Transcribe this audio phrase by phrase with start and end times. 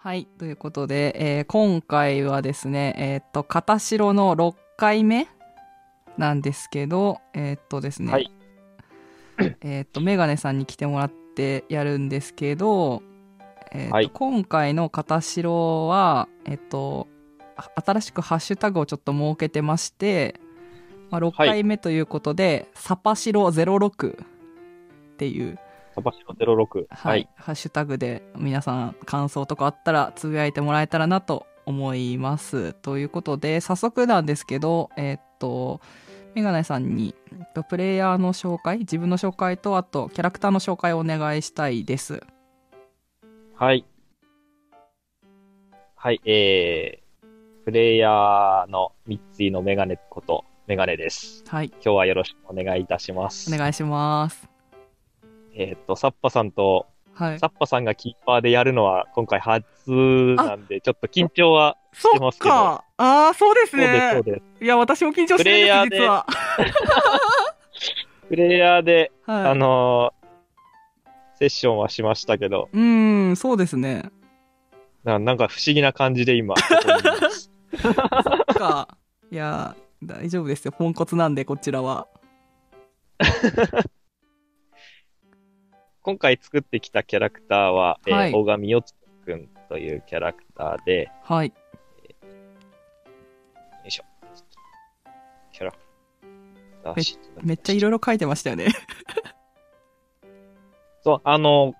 [0.00, 0.26] はい。
[0.38, 5.26] ということで、えー今回はですね、えーっと、片白の6回目
[6.16, 8.30] なんですけど、えーっとですね、はい
[9.60, 13.02] えーっと、メガネさんに来てもらってやるんですけど、
[13.72, 17.08] えーっとはい今回の片白は、えーっと、
[17.56, 20.38] あ新しくハッシュタグをちょっと設けてまして、
[21.10, 24.26] まあ、6回目ということで、サパシロ06っ
[25.16, 25.58] ていう、
[25.98, 26.34] サバシロ
[26.64, 26.86] 06。
[26.88, 27.28] はい、。
[27.34, 32.72] ハッシュタグで皆さん感想とかあったらつぶやいてもらえたらなと思います。
[32.72, 35.80] ということで、早速なんですけど、えーっと、
[36.34, 42.22] メガネさんに、えっとプレイヤーの紹介、自分の紹介と、あと、キャラクターの紹介をお願いしたいです。
[43.54, 43.84] はい。
[45.96, 51.42] はい、えー、プレイヤーのミッツィのメガネこと、メガネです。
[51.48, 53.52] はい、今日はよろしくお願いいたします。
[53.52, 54.57] お願いします。
[55.60, 57.48] えーっと、サッパさんと、はいサ。
[57.48, 59.64] ッパさんがキーパーでやるのは今回初
[60.36, 64.64] なんで、ちょっと緊張はそしてますけどああ、そうですそうです、そうです。
[64.64, 66.24] いや、私も緊張してるんです、実は。
[68.28, 69.46] プレイヤーで、はい。
[69.48, 70.18] あのー
[71.40, 74.10] セッションはしましたけど、うーん、そうですね。
[75.04, 76.56] ななんか不思議な感じで今。
[77.78, 78.88] そっか。
[79.30, 80.72] いや、大丈夫ですよ。
[80.72, 82.08] ポンコツなんで、こちらは。
[86.08, 88.94] 今回作ってきたキャラクターは、えーはい大神よつ
[89.26, 91.48] くんというキャラクターで、はい。
[91.48, 91.54] よ
[93.86, 94.04] いしょ。
[95.52, 95.76] キャラク
[96.82, 98.68] ターめっちゃいろいろ書いてましたよね。
[101.04, 101.74] そう、あの、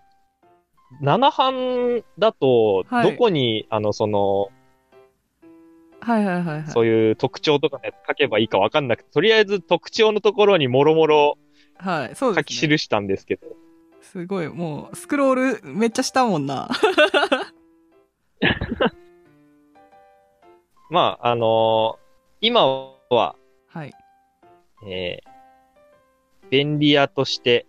[1.01, 4.51] 7版だと、はいどこに、あの、その、
[6.01, 6.71] はいはいはいはい。
[6.71, 11.39] そういう特徴とかのやつ書けばいいかわかんなくて、とりあえず特徴のところにもろもろ
[11.79, 12.69] はい、そう書です、ね。
[12.69, 13.47] き記したんですけど、
[14.13, 16.71] すごい、もう、スクロールめっちゃしたもんな。
[20.91, 21.99] まあ、あの
[22.41, 22.65] 今
[23.11, 23.37] は、
[23.67, 23.93] はい。
[24.87, 27.67] えー、便利屋として、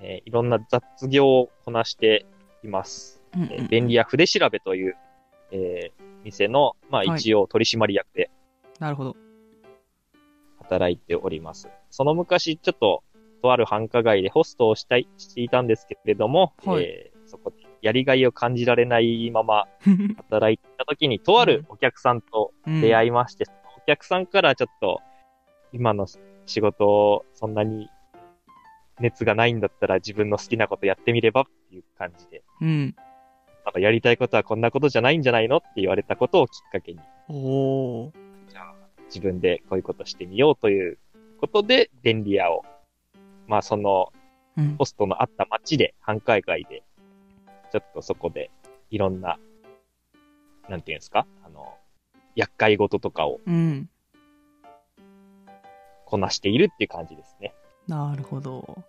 [0.00, 2.26] えーいろんな雑業をこなして
[2.62, 3.22] います。
[3.34, 4.96] うんうんえー便利屋筆調べという、
[5.50, 8.30] えー店の、まあはい一応取締役で
[8.78, 9.16] なるほど。
[10.58, 11.70] 働いております。
[11.90, 13.02] その昔、ちょっと、
[13.44, 19.66] とある繁華街でホストをしたい、していたんですけれども、はいえーそこでやりがいを感じられないまま
[20.16, 23.08] 働いた時に、とあるお客さんと出会い。
[23.08, 25.00] いまして、そのお客さんからちょっと、
[25.72, 26.06] 今の
[26.46, 27.88] 仕事をそんなに
[29.00, 32.94] 熱がないんだったら自分の好きなことやってみればっていう感じで、うん。
[33.76, 38.12] やりたいことはこんなことじゃないんじゃないのって言われたことをきっかけに、おー。
[38.48, 38.74] じゃあ
[39.06, 40.98] 自分でこういうことしてみようという
[41.40, 42.64] ことで、便利屋を、
[43.46, 44.12] まあその
[44.56, 46.82] うんポストのあった街で、繁華街で、
[47.72, 48.50] ちょっとそこで
[48.90, 49.38] いろんな、
[50.68, 51.26] なんていうんですか？
[51.44, 51.74] あの、
[52.36, 53.88] 厄介事とかをうん。
[56.06, 57.54] こなしているっていう感じですね。
[57.88, 58.84] なるほど。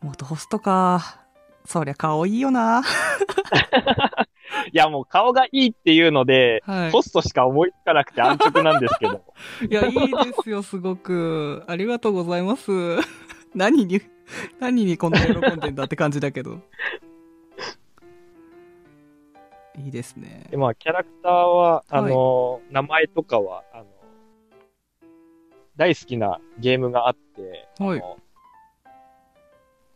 [0.00, 1.20] 元ホストか。
[1.64, 2.82] そりゃ顔いいよな。
[4.72, 6.90] いや、もう顔がいいっていうので、はい。
[6.90, 9.24] ホストしか思いつかなくて安直なんですけど。
[9.68, 11.64] いや、いいですよ、すごく。
[11.66, 12.70] ありがとうございます。
[13.54, 14.00] 何に、
[14.60, 16.58] 何にこんな喜んでんだって感じだけど。
[19.78, 20.56] いいですねで。
[20.56, 23.86] まあ、キャラクターは、あはいの、名前とかは、あの、
[25.76, 28.02] 大好きなゲームがあって、はい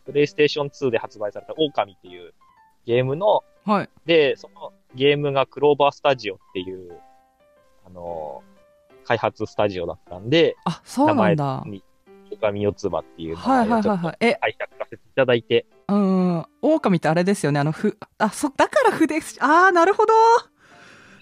[0.07, 2.33] プレイステーション2で発売された狼っていう
[2.87, 3.89] ゲームの、はい。
[4.07, 6.99] で、そのゲームがクローバースタジオっていう、
[7.85, 8.43] あの、
[9.05, 11.63] 開発スタジオだったんで、あ、そうなんだ。
[11.67, 11.83] に、
[12.31, 14.17] 狼四つ葉っていう名はい前をちょっとはいはいはい。
[14.21, 17.61] え、解釈させていただいて、うん、狼ってあれですよね。
[17.61, 20.13] あの、ふ、あ、そ、だから筆、あー、なるほど。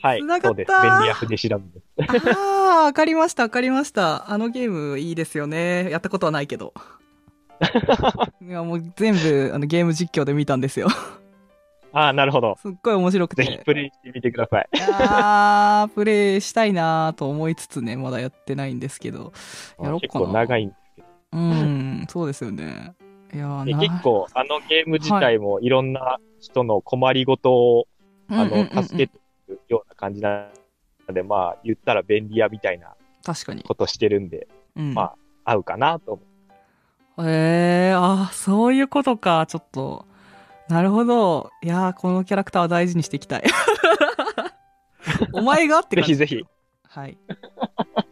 [0.03, 0.73] はい、繋がったそうです。
[0.83, 1.59] 便利屋筆調
[1.97, 2.39] べです。
[2.39, 4.31] あー、わかりました、わかりました。
[4.31, 5.91] あのゲームいいですよね。
[5.91, 6.75] やったことはないけど。
[8.43, 10.89] いや、もう全部、あの、ゲーム実況で見たんですよ。
[11.95, 12.57] ああ、なるほど。
[12.61, 13.63] すっごい面白くぜひて。
[13.65, 14.69] プレイしてみてください。
[14.75, 19.33] いやー、プレイしたいなーと思いつつね、まだやってないんですけど。
[19.81, 21.09] やろうかな結構長いんですけど。
[21.33, 22.95] うん、そうですよね。
[23.33, 27.87] いや結構、あのゲーム自体もいろんな人の困りごとを、
[28.29, 30.49] あうんうんうんうんの、助けてるような感じな
[31.07, 33.63] ので、まあ、言ったら便利屋みたいな確かに。
[33.63, 34.95] ことしてるんで、うん。
[34.95, 35.15] ま
[35.45, 36.23] あ合うかなと思
[37.19, 37.29] う。
[37.29, 39.47] へえー、あー、そういうことか。
[39.47, 40.07] ちょっと。
[40.69, 41.51] なるほど。
[41.63, 43.45] いやー、このキャラクターは大事にしていきたい。
[45.33, 46.15] お前がって感じ。
[46.17, 46.45] ぜひぜひ。
[46.89, 47.19] はい。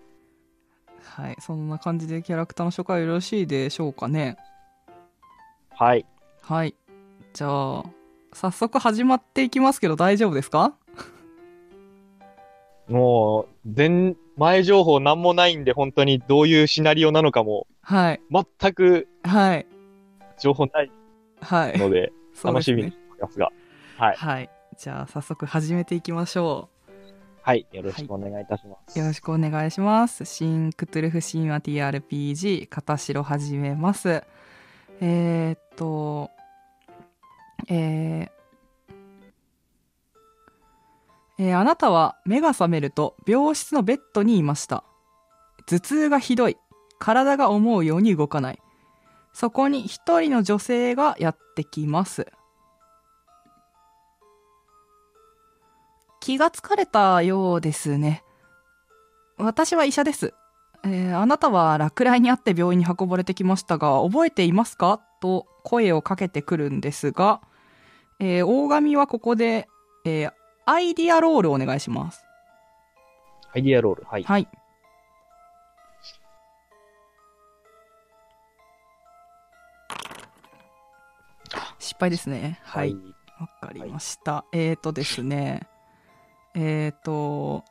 [1.04, 1.36] はい。
[1.40, 4.36] そんな感じでキャラクターの紹介よろしいでしょうかね。
[5.70, 6.04] はい。
[6.42, 6.74] はい。
[7.32, 7.84] じゃあ、
[8.34, 10.74] 早速始まっていきますけど大丈夫ですか？
[12.88, 18.20] もう、全、前情報なんもないんで、本当にどういうシナリオなのかも、はい。
[18.30, 19.66] 全くはい。
[20.38, 20.90] 情報ない
[21.40, 21.78] はい。
[21.78, 23.52] ので、そうですね楽しみにしてますが。
[23.98, 24.16] はい。
[24.16, 24.50] はい。
[24.78, 26.68] じゃあ、早速始めていきましょ
[27.42, 27.66] はい。
[27.72, 28.96] よろしくお願いいたします。
[28.96, 29.00] う。
[29.00, 30.24] よろしくお願いします。
[30.24, 34.22] 新クトゥルフ神話 TRPG、片白始めます。
[35.00, 36.30] えー、っと、
[37.68, 38.30] えー
[41.38, 44.84] えーあなたは目が覚めると病室のベッドにいました。
[45.66, 46.56] 頭痛がひどい。
[47.00, 48.61] 体が思うように動かない。
[49.32, 52.26] そこに一人の女性がやってきます。
[56.20, 58.22] 気がつかれたようですね。
[59.38, 60.34] 私は医者です。
[60.84, 65.00] えーあなたは落雷にあって病院に運ばれてきましたが、覚えていますか？
[65.20, 67.40] と声をかけてくるんですが、
[68.20, 69.68] えー大神はここで、
[70.04, 70.32] えー
[70.64, 72.24] アイディアロールお願いします。
[73.52, 74.04] アイディアロール。
[74.04, 74.22] はい。
[74.22, 74.48] はい。
[81.82, 82.60] 失敗ですね。
[82.62, 82.94] はい。
[83.40, 84.44] わかりました。
[84.52, 85.68] えーとですね。
[86.54, 87.64] えーと、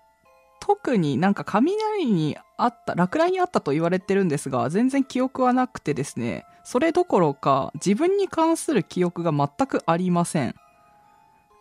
[0.60, 10.56] 特になんか雷にあった、落雷にあったと言われてるんですが、全然記憶はなくてですね、それどころか自分に関する記憶が全くありません。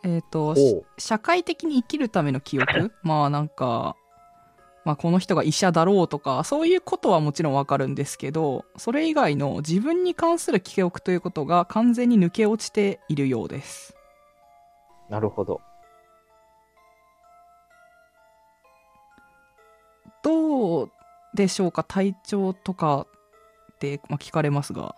[0.02, 0.56] えーと、
[0.99, 3.97] 社会的に生きるための記憶まあなんか、
[4.84, 13.94] まあこの人が医者だろうとか、そういうことはもちろんわかるんですけど、それ以外の自分に関する記憶ということが完全に抜け落ちているようです。
[15.10, 15.60] なるほど。
[20.22, 20.90] どう
[21.34, 21.84] でしょうか？
[21.84, 23.06] 体調とか
[23.72, 24.94] って、まあ、聞かれますが。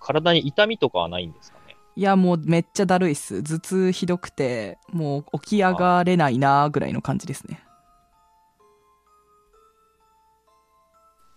[0.00, 1.55] 体に痛みとかはないんですか？
[1.55, 1.55] ね
[1.98, 3.42] いや、もうめっちゃだるいっす。
[3.42, 7.64] 頭痛ひどくて、もう起き上がれないなぐらいの感じですね。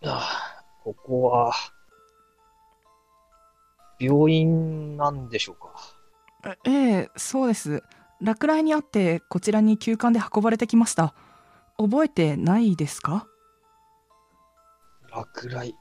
[0.04, 0.20] あ
[0.60, 1.54] あ、ここは、
[4.00, 6.58] 病院なんでしょうか？
[6.66, 7.84] ええそうです。
[8.22, 11.14] 落雷にあって、こちらに急患で運ばれてきました。
[11.78, 13.28] 覚えてないですか？
[15.10, 15.74] 落雷。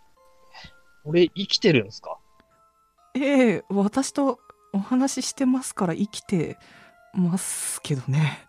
[1.05, 2.19] 俺、生きてるんすか？
[3.15, 4.39] ええ私と
[4.73, 6.59] お話ししてますから生きて
[7.13, 8.45] ますけどね。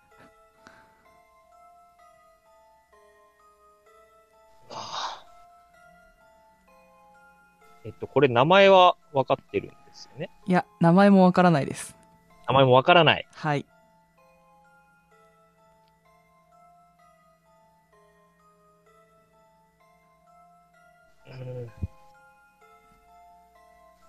[7.86, 10.30] えっと、これ名前は分かってるんですよね？
[10.45, 11.98] いや、名前もわからないです。
[12.48, 13.27] 名前も分からない。
[13.33, 13.65] はい。
[21.25, 21.72] うん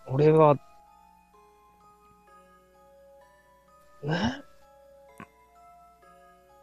[0.09, 0.57] 俺は、
[4.05, 4.43] え？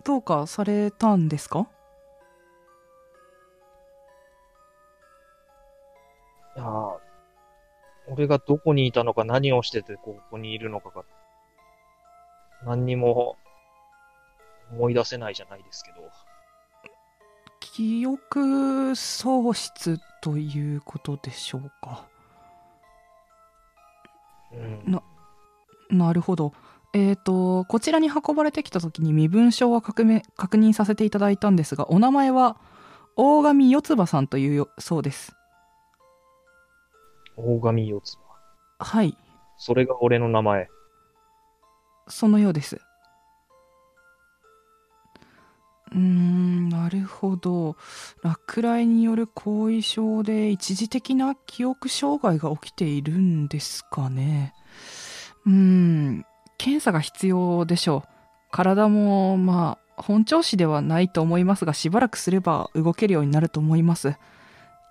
[0.04, 1.68] どうかされたんですか？
[6.56, 6.98] いやー
[8.10, 11.04] 俺がどこにいたのか何をしててここにいるのかが、
[12.66, 13.36] 何にも
[14.72, 15.98] 思い出せないじゃないですけど。
[17.60, 22.08] 記憶喪失ということでしょうか。
[24.54, 25.04] うんな
[25.90, 26.54] なるほど。
[26.94, 32.58] えーと、こちらに運ばれてきた時に身分証は確め確認させていただいたんですが、お名前は
[33.16, 35.36] 大神四葉さんというよそうです。
[37.36, 38.18] 大神四つ
[38.80, 38.86] 葉。
[38.86, 39.18] はい、
[39.58, 40.70] それが俺の名前。
[42.08, 42.80] そのようです。
[45.92, 47.76] うーん、なるほど。
[48.22, 54.54] 落雷による後遺症で一時的な記憶障害が起きているんですかね。
[55.46, 56.26] うーん、
[56.58, 58.10] 検査が必要でしょう。
[58.52, 64.16] 体も、まあ、本調子ではないと思いますが、しばらくすれば動けるようになると思います。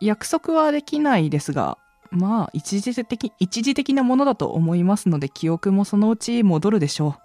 [0.01, 1.79] 約束はできないですが、
[2.11, 7.17] まあ、一時的、一時的なものだと思いますので、記憶もそのうち戻るでしょ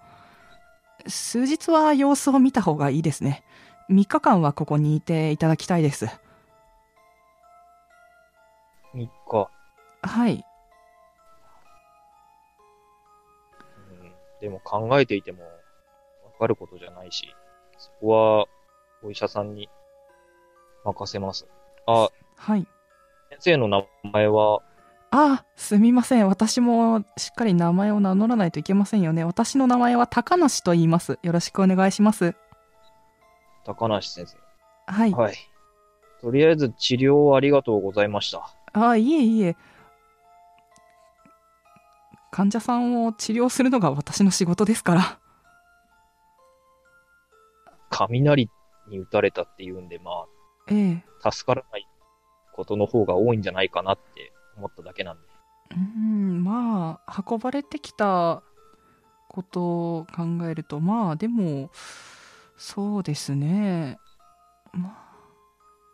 [1.05, 1.09] う。
[1.09, 3.43] 数日は様子を見た方がいいですね。
[3.89, 6.05] 3日間はここにいていただきたいです。
[8.95, 9.49] 3日。
[10.01, 10.45] はい。
[14.41, 15.49] でも考えていてもわ
[16.37, 17.33] かることじゃないし、
[17.77, 18.45] そこは
[19.03, 19.69] お医者さんに
[20.83, 21.47] 任せます。
[21.85, 22.67] あ、はい。
[23.29, 24.61] 先生の名前は、
[25.13, 26.27] ああ、すみません。
[26.27, 29.23] 私もしっかり名前を名乗らないといけませんよね。
[29.23, 31.19] 私の名前は高梨と言います。
[31.21, 32.33] よろしくお願いします。
[33.65, 34.37] 高梨先生。
[34.87, 35.11] はい。
[35.11, 35.35] はい。
[36.21, 38.49] とりあえず治療をありがとうございました。
[38.73, 39.57] ああ、いえいえ。
[42.31, 45.19] 患者さんを治療するのが私の仕事ですから。
[47.89, 48.49] 雷
[48.87, 50.25] に打たれたっていうんで、ま
[50.69, 51.05] ええ。
[51.23, 51.85] あ、助からない
[52.53, 55.27] ことの方が多いんじゃないかなって思っただけなんで。
[55.75, 58.43] うん、まあ、運ばれてきた
[59.27, 61.69] ことを考えると、まあ、でも、
[62.57, 63.99] そうですね。
[64.71, 65.11] まあ、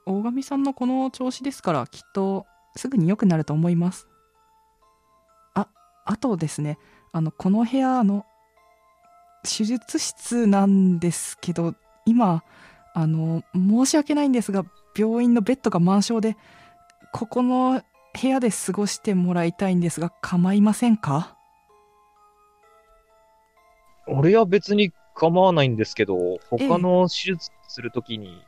[0.05, 4.07] 大神さんのこの調子ですから、きっとすぐに良くなると思います。
[6.07, 6.77] あ、あとですね、
[7.11, 8.25] あの、この部屋の
[9.43, 12.43] 手術室なんですけど、今、
[12.93, 14.65] あの、申し訳ないんですが、
[14.97, 16.35] 病院のベッドが満床で、
[17.13, 17.81] ここの
[18.19, 21.37] 部屋で過ごしてもらいたいんですが構いませんか？
[24.07, 28.41] 俺は別に構わないんですけど、他の手術するときに、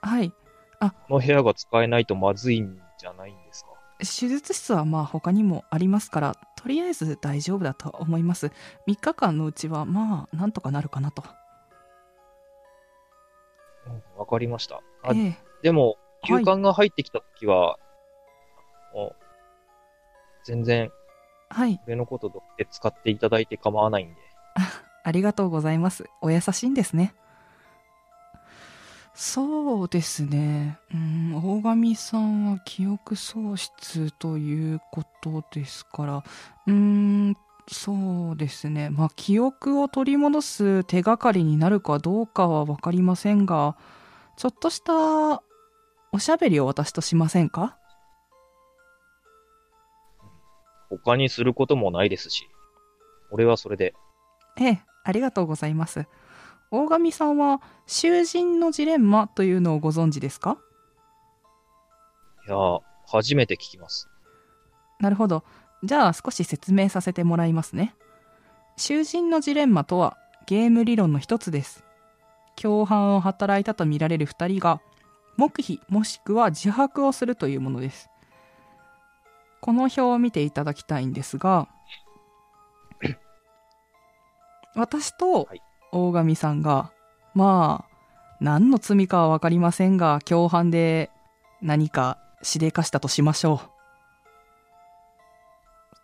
[0.00, 0.32] はい。
[0.80, 3.69] この部屋が使えないとまずいんじゃないんですか？
[4.00, 8.52] 手術室はまあ他にもありますからとりあえず大丈夫だと思います。
[8.86, 11.22] 3日間のうちはまあなんとかなるかなと。
[13.86, 14.82] うんわかりました。
[15.02, 15.38] あええ。
[15.62, 16.40] でも、はい。
[16.40, 17.78] 休館が入ってきたときは、
[18.94, 19.16] もう
[20.44, 20.92] 全然、
[21.48, 21.80] はい。
[21.86, 24.20] 俺のことで使っていただいて構わないんで。
[25.02, 26.04] ありがとうございます。
[26.20, 27.14] お優しいんですね
[29.22, 30.78] そうですね。
[30.94, 36.24] うん大神さんは記憶喪失ということですから。
[36.66, 37.36] うーん
[37.68, 38.88] そうですね。
[38.88, 43.76] まあ記憶を取り戻す手がかりになるかどうかは分かりませんが
[44.38, 45.42] ちょっとした
[46.12, 47.76] おしゃべりを私としませんか？
[50.88, 52.48] 他にすることもないですし、
[53.30, 53.92] 俺はそれで、
[54.58, 56.06] ええありがとうございます
[56.70, 60.58] 大神さんは囚人のジレンマというのをご存知ですか？
[62.46, 64.08] いやー、初めて聞きます。
[65.00, 65.44] なるほど。
[65.82, 67.94] じゃあ少し説明させてもらいますね。
[68.76, 71.84] 囚人のジレンマとはゲーム理論の一つです。
[72.54, 74.80] 共犯を働いたとみられる2人が
[75.36, 78.10] 黙秘もしくは自白をするというものです。
[79.60, 81.68] この表を見ていただきたいんですが
[84.74, 85.62] 私とはい
[85.92, 86.92] 大神さんが
[87.34, 87.90] まあ
[88.40, 91.10] 何の罪かは分かりませんが共犯で
[91.60, 93.60] 何かしでかしたとしましょ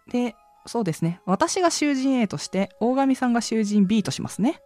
[0.09, 0.11] う。
[0.11, 1.21] で、そうですね。
[1.25, 4.61] 私が囚人 A として、大神さんが囚人 B としますね。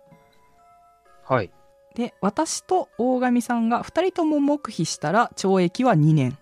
[1.24, 1.50] はい。
[1.94, 6.38] で、私と大神さんが2人とも黙秘したら懲役は2年。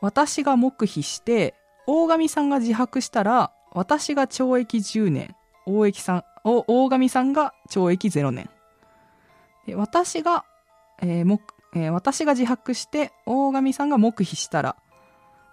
[0.00, 1.54] 私が黙秘して、
[1.86, 5.36] 大神さんが自白したら、私が懲役10年。
[5.66, 8.48] 大役さん、お大神さんが懲役0年。
[9.66, 10.44] で私が、
[11.02, 11.42] えー黙
[11.74, 14.76] えー私が自白して、大神さんが黙秘したら、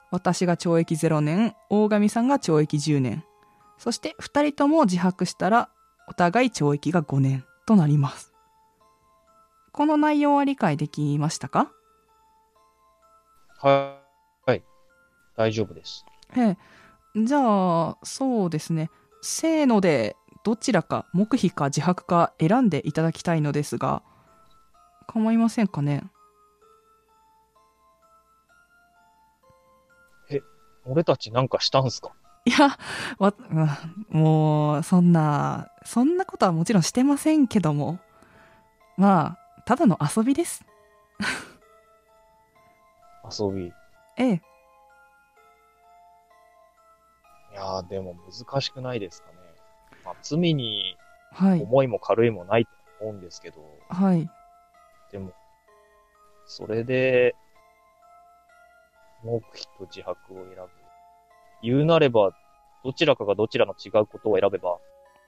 [0.10, 3.24] 私が懲役0年、大神さんが懲役10年。
[3.78, 5.70] そして2人とも自白したら、
[6.08, 8.34] お互い懲役が5年となります。
[9.74, 11.72] この内容は理解できましたか？
[13.60, 14.00] は
[14.46, 14.50] い。
[14.50, 14.64] はい。
[15.36, 16.06] 大丈夫です。
[16.36, 16.58] え
[17.16, 17.24] え。
[17.26, 17.40] じゃ
[17.90, 18.90] あ、そうですね。
[19.22, 24.02] せーので、どちらか、黙秘か自白か選んでいただきたいのですが、
[25.08, 26.04] 構いませんかね？
[30.90, 32.14] 俺たちなんかしたんすか？
[32.46, 32.78] いや、
[33.20, 33.68] わ、うん
[34.10, 38.00] もう、そんな、そんなことはもちろんしてませんけども、
[38.96, 40.64] まあ、ただの遊びです。
[43.40, 43.68] 遊び。
[43.68, 43.74] い
[44.18, 44.42] ええ。
[47.58, 49.38] やー、でも難しくないですかね。
[50.06, 50.96] まあ、罪に
[51.32, 51.62] はい。
[51.62, 52.72] 重いも軽いもないと
[53.02, 53.58] 思うんですけど、
[53.90, 54.30] はい。
[55.12, 55.32] でも、
[56.46, 57.36] それで、
[59.24, 60.70] 黙秘と自白を選ぶ。
[61.64, 62.32] 言うなれば、
[62.84, 64.78] どちらかがどちらの違うことを選べば、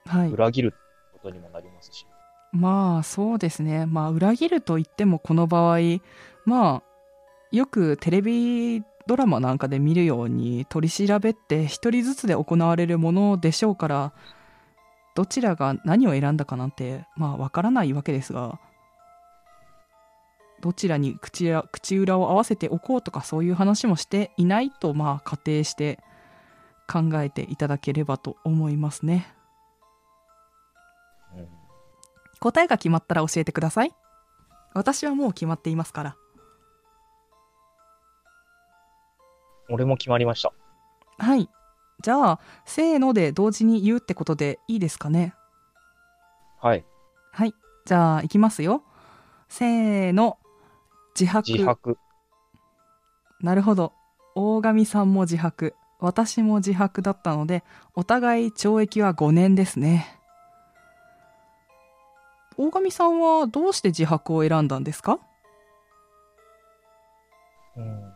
[0.05, 0.29] はい。
[0.29, 0.73] 裏切る
[1.13, 2.05] ことにもなりますし。
[2.51, 5.79] まあそうですねまあ裏切ると言ってもこの場合
[6.45, 6.83] まあ
[7.51, 14.13] よくテレビドラマなんかで見るように取り調べって一人ずつで行われるものでしょうから
[15.15, 18.59] どちらが何を選んだかなんてまあわからないわけですが
[20.61, 25.97] どちらに口や口裏を合わせておこうとかそういう話もしていないとまあ仮定して
[26.87, 29.33] 考えていただければと思いますね。
[31.35, 31.47] うん。
[32.39, 33.91] 答えが決まったら教えてください
[34.75, 36.15] 私はもう決まっていますから
[39.69, 40.51] 俺も決まりました。
[41.17, 41.49] はい
[42.01, 45.33] じゃあせーので同時に言うってことでいいですかね？
[46.59, 46.85] はい。
[47.31, 47.53] はい
[47.85, 48.83] じゃあいきますよ
[49.49, 50.37] せーの
[51.19, 51.97] 自白自白。
[53.41, 53.93] なるほど
[54.35, 60.17] 大神さんも自白私も自白だったので、お互い懲役は5年ですね。
[62.57, 65.19] 大神さんはどうして自白を選んだんですか？
[67.75, 68.08] うん。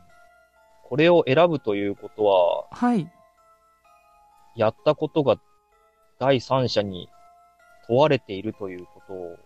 [0.94, 3.10] これを選ぶということは、はい。
[4.56, 5.38] やったことが
[6.20, 7.10] 第三者に
[7.88, 9.40] 問われているということを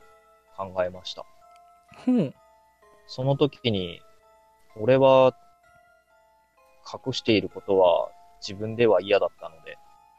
[0.57, 1.23] 考えました。
[2.05, 2.33] ほう。
[3.05, 4.01] その時に、
[4.75, 5.33] 俺は
[6.83, 8.09] 隠していることは
[8.45, 9.77] 自分では嫌だったので、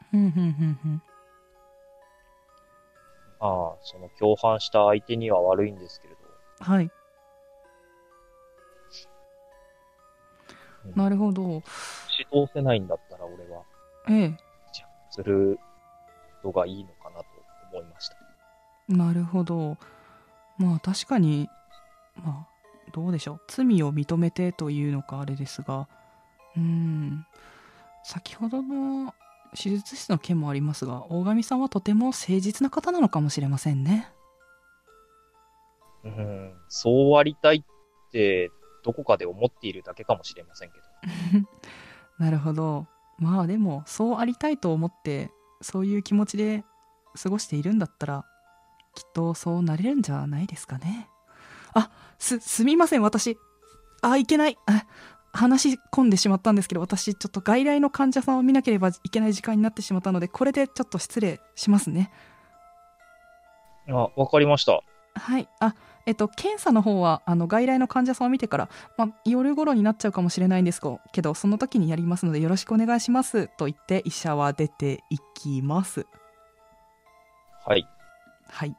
[0.09, 1.01] ふんふんふんふん。
[3.39, 6.19] ああ、その共犯した相手には悪いんですけれど、
[6.65, 6.89] はい。
[10.95, 11.41] なるほど。
[11.43, 11.61] 指
[12.31, 13.63] 導せないんだったら俺は、
[14.09, 14.37] ええ。
[14.73, 15.59] じゃあする
[16.43, 17.25] がいいのかなと
[17.71, 18.15] 思いました。
[18.87, 19.77] なるほど。
[20.57, 21.49] まあ確かに、
[22.15, 22.47] まあ
[22.91, 23.41] どうでしょう。
[23.47, 25.87] 罪を認めてというのかあれですが、
[26.55, 27.25] うーん。
[28.03, 29.13] 先ほどの
[29.55, 34.09] 手術室の件もありますが、大神さんはとても誠実な方なのかもしれませんね。
[36.03, 38.51] うん、そうありたいって、
[38.83, 40.83] どこかで思っているだけかもしれませんけど。
[42.17, 42.87] なるほど。
[43.17, 45.31] まあでも、そうありたいと思って、
[45.61, 46.63] そういう気持ちで
[47.21, 48.25] 過ごしているんだったら、
[48.95, 51.09] きっとそうなれるんじゃないですかね。
[51.73, 53.37] あ、す、すみません、私。
[54.01, 54.57] あ、いけない。
[54.65, 54.85] あ
[55.31, 62.11] 話し込んでしまったんですけど、私、ちょっと外来の患者さんを見なければいけない時間になってしまったので、これでちょっと失礼しますね。
[63.87, 64.81] あ、わかりました。
[65.15, 65.47] はい。
[65.59, 65.75] あ、
[66.05, 73.47] えっと、検査の方は、あの、外来の患者さんを見てから、まあ、夜頃になっちゃうかもしれないんですけど、その時にやりますので、よろしくお願いします。
[73.57, 76.05] と言って、医者は出ていきます。
[77.65, 77.87] はい。
[78.47, 78.75] はい。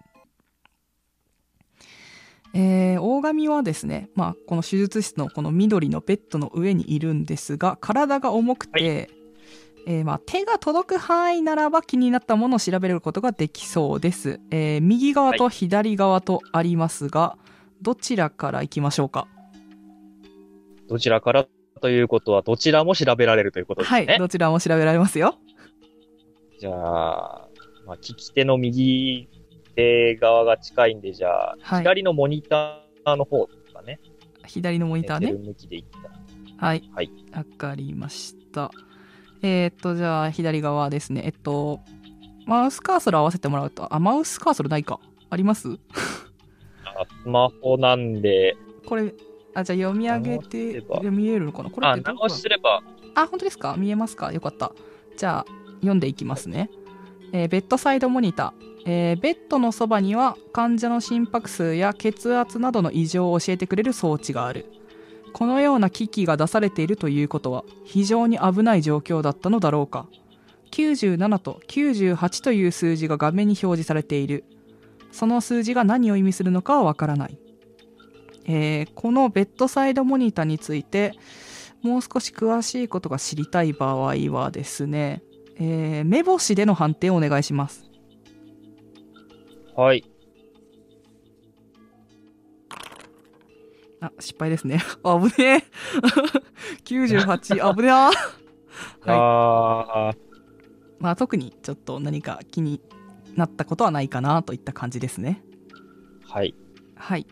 [2.52, 9.08] えー大神はですね、まあ、この手術室のこの緑のベッドの上にいるんですが、体が重くて、
[9.86, 14.40] えーまあ、手が届く範囲ならば気になったものを調べることができそうです。
[14.50, 17.38] えー右側と左側とありますが、
[17.82, 19.26] どちらから行きましょうか？
[20.88, 21.46] どちらから
[21.80, 24.06] ということは、どちらも調べられるということですね。
[24.06, 25.36] はい、どちらも調べられますよ。
[26.58, 27.48] じゃあ、
[27.86, 29.28] まあ、利き手の右
[29.76, 33.98] 手側が近いんで、じゃあ、はい左のモニターの方ですかね。
[34.46, 35.32] 左のモニターね。
[35.32, 35.84] 向きでいっ
[36.58, 36.66] た。
[36.66, 36.82] はい。
[36.94, 37.10] はい。
[37.32, 38.70] わかりました。
[39.42, 41.22] えーっと、じゃあ、左側ですね。
[41.24, 41.80] えっと、
[42.46, 45.00] マウスカーソル合わせてもらうと、あ、マウスカーソルないか。
[45.30, 45.78] あります？
[46.84, 49.14] あスマホなんで、これ、
[49.54, 51.70] あ、じゃあ読み上げて、直せば読みえるのかな？
[51.70, 52.82] これっあ、直しすれば、
[53.14, 53.76] あ、本当ですか？
[53.78, 54.32] 見えますか？
[54.32, 54.72] よかった。
[55.16, 56.70] じゃあ、読んでいきますね。
[57.32, 58.70] えーベッドサイドモニター。
[58.86, 64.66] えーベッドのそばには患者の心拍数や血圧などの異常を教えてくれる装置がある。
[65.32, 70.06] このような危機が出されているということは非常に危ない状況だったのだろうか。
[70.70, 74.44] 97と98という数字が画面に表示されている。
[75.12, 77.38] その数字が何を意味するのかはわからない。
[78.46, 81.12] えーこのベッドサイドモニターについて
[81.82, 85.22] もう少し詳しいことが知りたい場合はですね、
[85.56, 87.84] えー目星での判定をお願いします。
[89.76, 90.09] はい。
[94.00, 94.80] あ、失敗ですね。
[95.02, 95.62] あ危ねえ。
[96.84, 98.10] 98、危ねえな。
[99.06, 100.18] あー
[100.98, 102.80] まあ特にちょっと何か気に
[103.34, 105.42] なったことはないかなといった感じですね。
[106.26, 106.54] はい。
[106.94, 107.26] はい。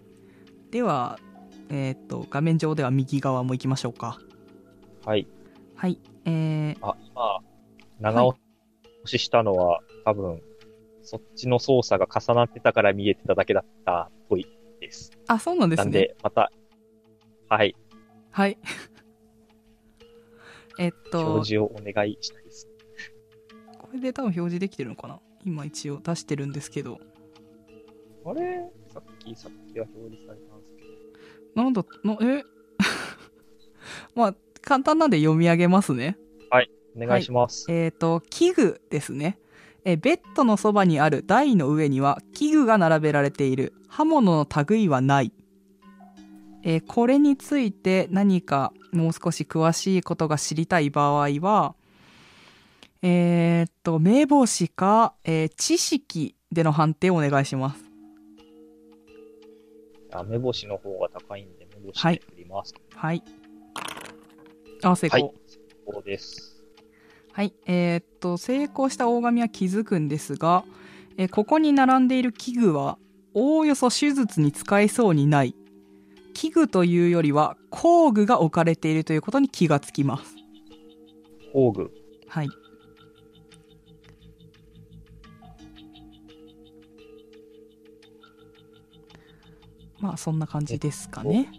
[0.71, 1.19] では、
[1.69, 4.19] えーっと、画面上では右側も行きましょうか。
[5.05, 5.27] はい。
[5.77, 6.01] はい。
[6.25, 7.41] えー、あ、まあ、
[8.01, 8.39] 長押
[9.05, 10.41] ししたのは、多分、
[11.03, 14.47] そっちの操作が重なってたから見えてただけだったっぽい
[14.81, 15.13] です。
[15.27, 15.85] あ、そうなんですね。
[15.85, 16.51] なんで、また、
[17.49, 17.75] はい、
[18.31, 18.59] はい。
[20.79, 22.69] えっと表、示をお願いしたいです。
[23.79, 25.21] これで多分表示できてるのかな？
[25.45, 26.99] 今一応出してるんですけど。
[28.25, 28.71] あれ？
[28.89, 30.83] さっき、さっきは表示されたんですけ
[31.57, 31.63] ど。
[31.63, 32.45] なんだ、なえ？
[34.15, 36.19] まあ、簡単なんで読み上げますね。
[36.97, 37.67] お願いします。
[37.71, 39.39] えっ、と、器具ですね。
[39.85, 43.73] えベッドのそばにある台の上には器具が並べられている。
[43.89, 45.33] 刃物の類はない。
[46.63, 51.75] えーこれについて何かもう少し詳しいことが知りたい場合は、
[53.03, 57.85] えっと、名簿詞か、えー知識での判定をお願いします。
[60.13, 62.75] あ目星の方が高いんで、目星はいで振ります。
[62.95, 63.23] はい。
[64.83, 65.19] あ、成功。
[65.19, 65.33] はい。
[65.47, 66.65] 成功です。
[67.33, 70.65] はい、えーっと成功した大神は気づくんですが、
[71.19, 72.99] えーここに並んでいる器具は
[73.35, 75.55] おおよそ手術に使えそうにない
[76.39, 80.37] 器具というよりは工具が置かれているということに気がつきます
[81.53, 81.91] 工具。
[82.29, 82.51] はい。
[89.99, 91.51] まあそんな感じですかね。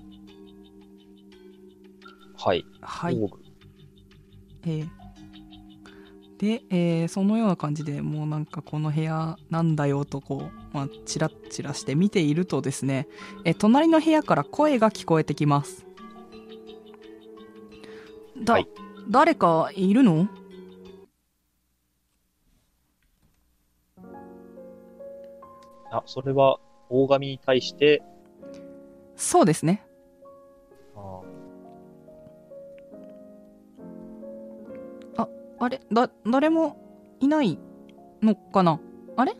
[2.37, 2.65] はい。
[2.79, 3.19] はい。
[3.19, 3.39] 工具
[4.65, 4.89] えー
[6.37, 13.08] で、えーそのような感じでもうなんかこの部屋なんだよとこう、まあ、チラッチラして見ているとですね、
[13.43, 15.86] えー隣の部屋から声が聞こえてきます。
[18.43, 18.67] だ、はい。
[19.10, 20.27] 誰かいるの？
[25.91, 28.03] あ、それは、大神に対して、
[29.15, 29.84] そうですね。
[30.95, 31.21] あ
[35.60, 35.82] あれ？
[35.91, 36.77] だ、誰も
[37.19, 37.60] いない
[38.21, 38.79] のかな？
[39.17, 39.36] あれ？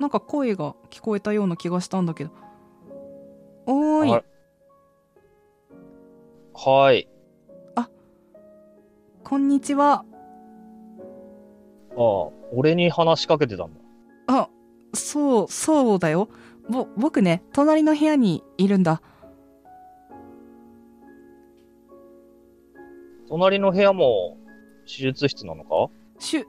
[0.00, 2.30] なんか声が聞こえたような気がしたんだけど。
[3.66, 4.24] おーいはい、
[6.54, 7.08] はい。
[9.22, 10.06] こんにちは。
[11.90, 13.80] ああ、俺に話しかけてたんだ。
[14.26, 14.48] あ、
[14.94, 16.30] そう、そうだよ。
[16.70, 19.02] ぼ、僕ね、隣の部屋にいるんだ。
[23.28, 24.38] 隣の部屋も、
[24.86, 25.90] 手術室なのか？
[26.18, 26.46] しゅ、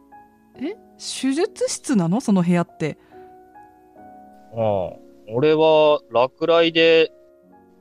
[0.55, 0.73] え？
[0.97, 2.21] 手術室なの？
[2.21, 2.97] その部屋って。
[4.53, 5.35] うん。
[5.35, 7.11] 俺は、落雷で、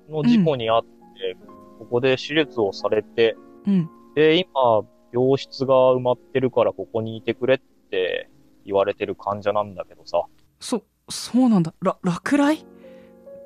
[0.09, 1.37] の事故にあって、
[1.79, 3.91] ここで手術をされて、うん。
[4.15, 8.31] で、今、病室が埋まってるからここにいてくれって
[8.65, 10.23] 言われてる患者なんだけどさ。
[10.61, 11.75] そ、そうなんだ。
[11.83, 12.65] ら、落雷？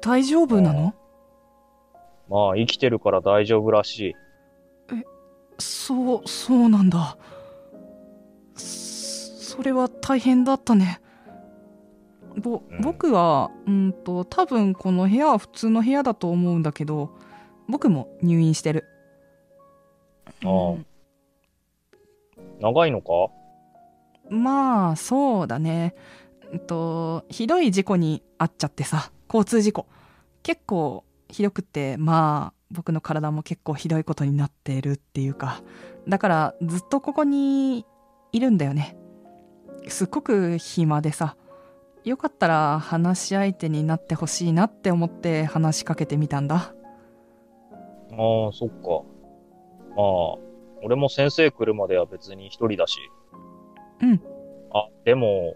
[0.02, 0.94] 大丈夫なの？
[2.28, 4.14] まあ、生きてるから大丈夫らしい。
[5.58, 7.16] そう、そうなんだ。
[8.54, 11.00] そそれは大変だったね。
[12.36, 17.10] ぼうん、僕は、うんと、多分この部屋は普通の部屋だと思うんだけど、
[17.68, 18.84] 僕も入院してる。
[20.44, 20.86] ああうん
[22.60, 23.30] 長いのか？
[24.30, 25.94] まあ、そうだね。
[26.52, 29.86] うんと、ひどい事故に遭っちゃってさ、交通事故。
[30.42, 35.62] 結構ひどくって、まあ、僕の体も結構ひどいことになってるっていうか、
[36.08, 37.84] だからずっとここに
[38.32, 38.96] いるんだよね。
[39.88, 41.36] すっごく暇でさ、
[42.04, 46.56] よかったら話し相手になってほしいなって思って話しかけてみたんだ。
[46.56, 49.02] ああ、そっか。
[49.96, 50.36] まあ、
[50.82, 52.98] 俺も先生来るまでは別に一人だし。
[54.02, 54.20] うん。
[54.72, 55.54] あ、でも、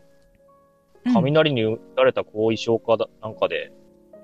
[1.04, 3.72] うん雷に打たれた後遺症かだ、なんかで、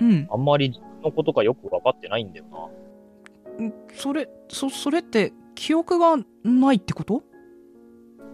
[0.01, 0.29] うん。
[0.31, 3.71] あんまり自分のことがよくわかってないんだよな。
[3.95, 7.23] それ、そ、それって記憶がないってこと？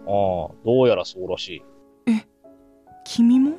[0.05, 1.63] ああ、どうやらそうらしい。
[3.05, 3.51] 君も？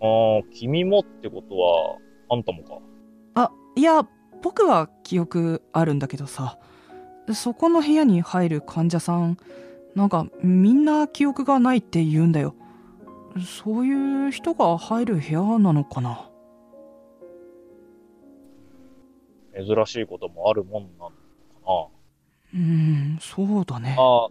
[0.00, 1.98] ああ、君もってことは、
[2.30, 2.78] あんたもか。
[3.34, 4.06] あ、いや、
[4.42, 6.58] 僕は記憶あるんだけどさ、
[7.34, 9.36] そこの部屋に入る患者さん、
[9.94, 12.54] なんかみんな記憶がないって言うんだよ。
[13.44, 16.28] そういう人が入る部屋なのかな
[19.54, 21.14] 珍しいこともあるもんなのか
[22.54, 24.02] うーん、そうだねな。。
[24.02, 24.28] ああ、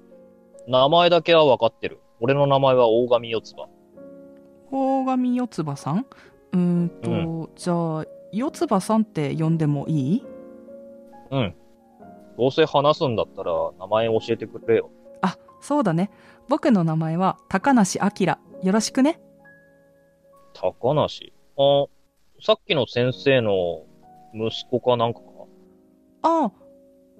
[0.67, 1.99] 名前だけはわかってる。
[2.19, 3.67] 俺の名前は大神四つ葉。
[4.71, 6.05] 大神四つ葉さん？
[6.53, 10.25] うーんと、じゃあ、四つ葉さんって呼んでもいい？
[11.31, 11.55] うん。
[12.37, 14.91] どうせ話すんだったら名前教えてくれよ。
[15.21, 16.11] あ、そうだね。
[16.47, 18.37] 僕の名前は高梨明。
[18.63, 19.19] よろしくね。
[20.53, 21.33] 高梨？
[21.57, 21.85] あ、
[22.41, 23.85] さっきの先生の
[24.33, 25.25] 息子かなんかか？
[26.23, 26.51] ああ、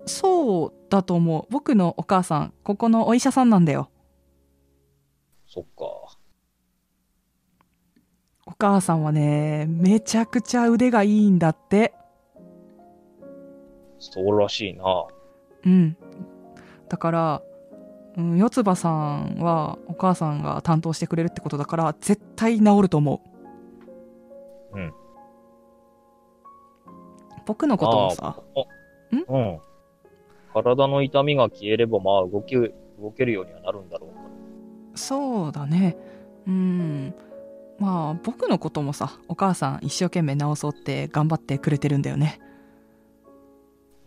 [0.05, 1.45] そうだと思う。
[1.49, 3.89] 僕のお母さん、ここのお医者さんなんだよ。
[5.47, 6.16] そっか。
[8.59, 11.93] お母さんはね、めちゃくちゃ腕がいいんだって。
[13.99, 15.05] そうらしいな。
[15.63, 15.95] うん。
[16.89, 17.41] だから、
[18.17, 23.21] うん、四つ葉さんはお母さんが担当してくれるってことだから、絶対治ると思
[24.73, 24.77] う。
[24.79, 24.93] うん。
[27.45, 28.41] 僕のこともさ、
[29.11, 29.59] うん。
[30.51, 32.71] 体の痛みが消えれば、まあ動き、動
[33.15, 34.29] けるようにはなるんだろうから。
[34.95, 35.95] そうだね。
[36.47, 37.13] うん。
[37.79, 42.39] まあ、僕のこともさ、お母さん一生懸命治そうって頑張ってくれてるんだよね。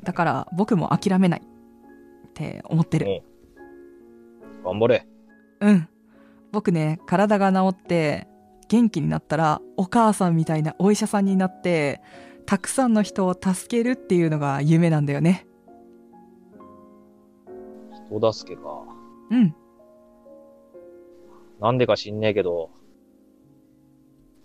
[0.02, 3.22] だから、僕も諦めないって思ってる。
[4.64, 5.06] 頑張れ。
[5.60, 5.88] うん。
[6.52, 8.26] 僕ね、体が治って、
[8.68, 12.00] 元気になったら、お母さんみたいなお医者さんになって、
[12.46, 15.46] たくさんの人を助けるっていうのが夢なんだよね。
[18.08, 18.84] 人助けか。
[19.30, 19.54] うん。
[21.60, 22.70] なんでか知んねえけど、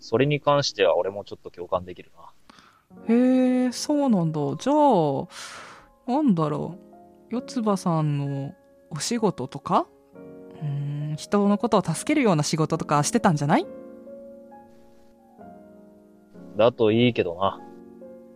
[0.05, 2.31] それに関しては俺もちょっと共感できるな。
[3.09, 4.39] へえ、そうなんだ。
[4.59, 5.27] じゃあ、
[6.05, 6.77] なんだろ
[7.31, 7.33] う。
[7.33, 8.53] 四つ葉さんの
[8.91, 9.87] お仕事とか？
[10.61, 13.65] うーん人のことを助けるような仕事とかしてたんじゃない？
[16.55, 17.59] だといいけどな。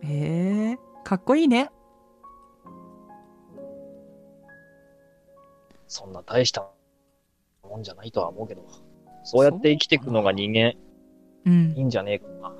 [0.02, 1.70] ええかっこいいね。
[5.86, 6.68] そんな大した
[7.62, 8.66] もんじゃないとは思うけど。
[9.22, 10.72] そうやって生きていくのが人間、
[11.46, 11.80] うんい。
[11.80, 12.54] いんじゃねえかな。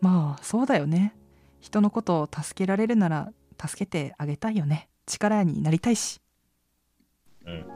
[0.00, 1.14] まあ、そうだよね。
[1.60, 4.88] 人のことを助けられるなら、助けてあげたいよね。
[5.06, 6.20] 力になりたいし。
[7.46, 7.66] うん。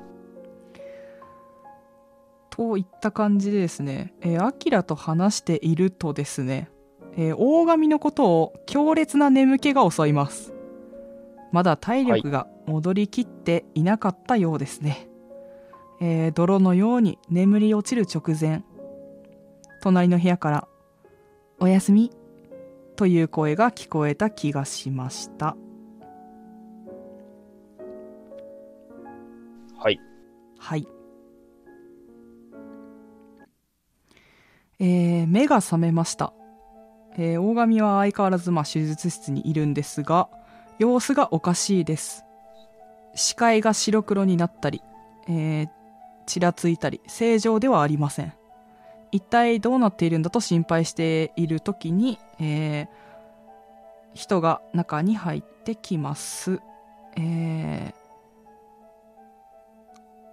[2.50, 6.70] といった感じでですね、えーアキラと話しているとですね、
[7.16, 10.54] えー大神のことを強烈な眠気が襲います。
[11.52, 15.08] まだ体力が戻りきっていなかったようですね。
[16.00, 18.64] えー泥のように眠り落ちる直前、
[19.86, 20.68] 隣の部屋から、
[21.60, 22.10] おやすみ
[22.96, 25.56] という声が聞こえた気がしました。
[29.78, 30.00] はい。
[30.58, 30.88] はい。
[34.80, 36.32] えー目が覚めました。
[37.16, 40.28] えー大神は相変わらず、まあ、手術室にいるんですが、
[40.80, 42.24] 様子がおかしいです。
[43.14, 44.82] 視界が白黒になったり、
[45.28, 45.68] えー
[46.26, 48.32] ちらついたり、正常ではありません。
[49.12, 52.88] 一体どうなっているんだと心配している時に、えー
[54.14, 56.60] 人が中に入ってきます。
[57.16, 57.94] えー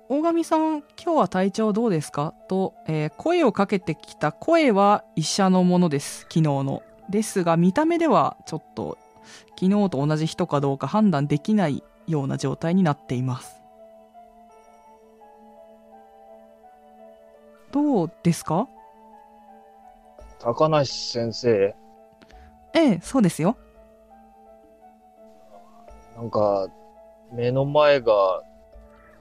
[0.09, 2.33] 大神さん、今日は体調どうですか？
[2.47, 6.83] と、えー声をかけてきた声は医者のものです、昨日の。
[7.09, 8.97] ですが、見た目ではちょっと、
[9.59, 13.62] 昨日と同じ人かどうか判断できないような状態になっています。
[17.73, 18.67] どうですか？
[20.39, 21.75] 高梨先生、
[22.75, 23.57] ええ、そうですよ。
[26.15, 26.67] なんか、
[27.31, 28.43] 目の前が、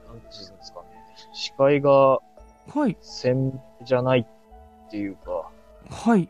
[0.07, 0.85] なんていうんですかね、
[1.33, 2.19] 視界が
[2.73, 4.25] はい、鮮明じゃないっ
[4.89, 5.49] ていうか、
[5.89, 6.29] はい。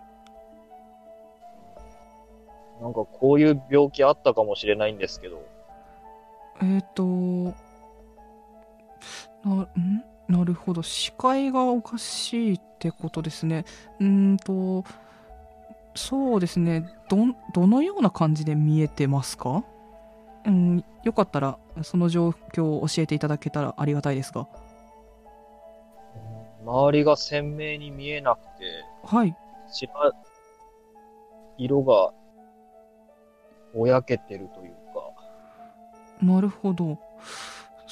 [2.81, 5.43] なんかこういう病気あったかもしれないんですけど、
[6.61, 7.49] えっ、と、な、
[9.51, 10.03] ん？
[10.27, 10.81] なるほど。
[10.81, 13.65] 視界がおかしいってことですね。
[13.99, 14.83] うーんと、
[15.95, 16.85] そうですね。
[17.09, 19.63] どん、どのような感じで見えてますか？
[20.45, 24.47] うん、よかったら、その状況を教えていただけたらありがたいですが。
[26.65, 29.35] 周りが鮮明に見えなくて、はい。
[29.71, 29.93] ちら、
[31.57, 32.13] 色が
[33.73, 36.97] ぼやけてるというか、なるほど。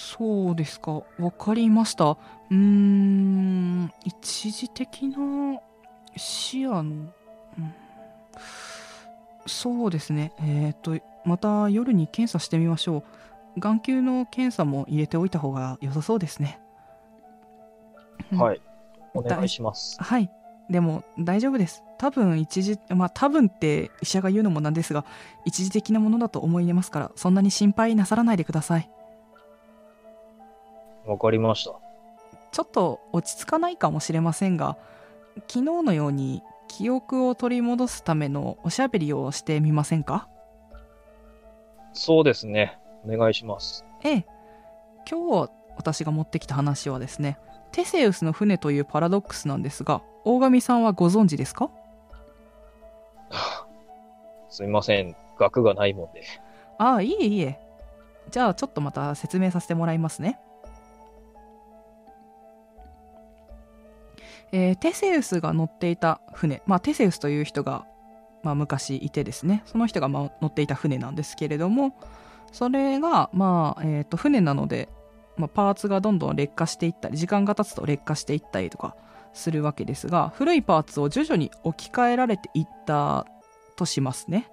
[0.02, 1.04] そうですか。
[1.20, 2.10] わかりました。
[2.10, 5.60] うーん、一時的な
[6.18, 6.86] 視野の、う
[7.62, 7.74] ん
[9.48, 10.34] そうですね。
[10.40, 13.04] えっ、と、また夜に検査してみましょ
[13.56, 13.60] う。
[13.60, 16.60] 眼球の検査も入れておいた方が良さそうですね。
[18.32, 18.62] うんはい。
[19.14, 19.98] お願いします。
[20.02, 20.32] はい。
[20.70, 21.84] でも大丈夫です。
[21.98, 25.06] 多分一時、まあ多分って医者が言うのもなんですが、
[25.46, 28.90] 一時的なものだと思いますから、そんなに心配なさらないでください。
[31.06, 31.76] わかりました。
[32.52, 34.78] ちょっと落ち着かないかもしれませんが、
[35.48, 40.28] 昨日のように記憶を取り戻すためのおしゃべりをしてみませんか？
[41.94, 42.78] そうですね。
[43.06, 43.86] お願いします。
[44.04, 44.26] ええ。
[45.10, 47.40] 今日私が持ってきた話はですね、
[47.72, 51.70] テセウスの船というパラドックスなんですが、大神さんはご存知ですか？
[54.50, 55.16] すみません。
[55.40, 56.24] 額がないもんで。
[56.78, 57.60] ああ、いえいえ。
[58.30, 60.40] じゃあちょっとまた説明させてもらいますね。
[64.52, 67.86] えーテセウスが乗っていた船、まあ、テセウスという人が、
[68.44, 71.96] まあ、昔いてですねその人がまあ乗っていた船なんですけれども
[72.52, 74.90] それが、まあえーと船なので、
[75.38, 78.96] まあ、パーツがどんどん劣化していったり時間が経つと劣化していったりとか
[79.34, 83.26] するわけですが古いパーツを徐々に置き換えられていった
[83.78, 84.52] としますね。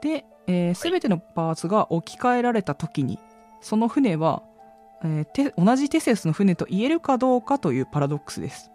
[0.00, 3.18] で、えー、全てのパーツが置き換えられた時に
[3.60, 4.42] その船は、
[5.04, 8.70] えーテ同じテセウスの船と言えるかどうかというパラドックスです。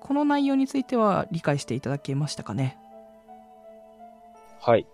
[0.00, 2.78] この内容については理解していただけましたかね？
[4.60, 4.86] はい。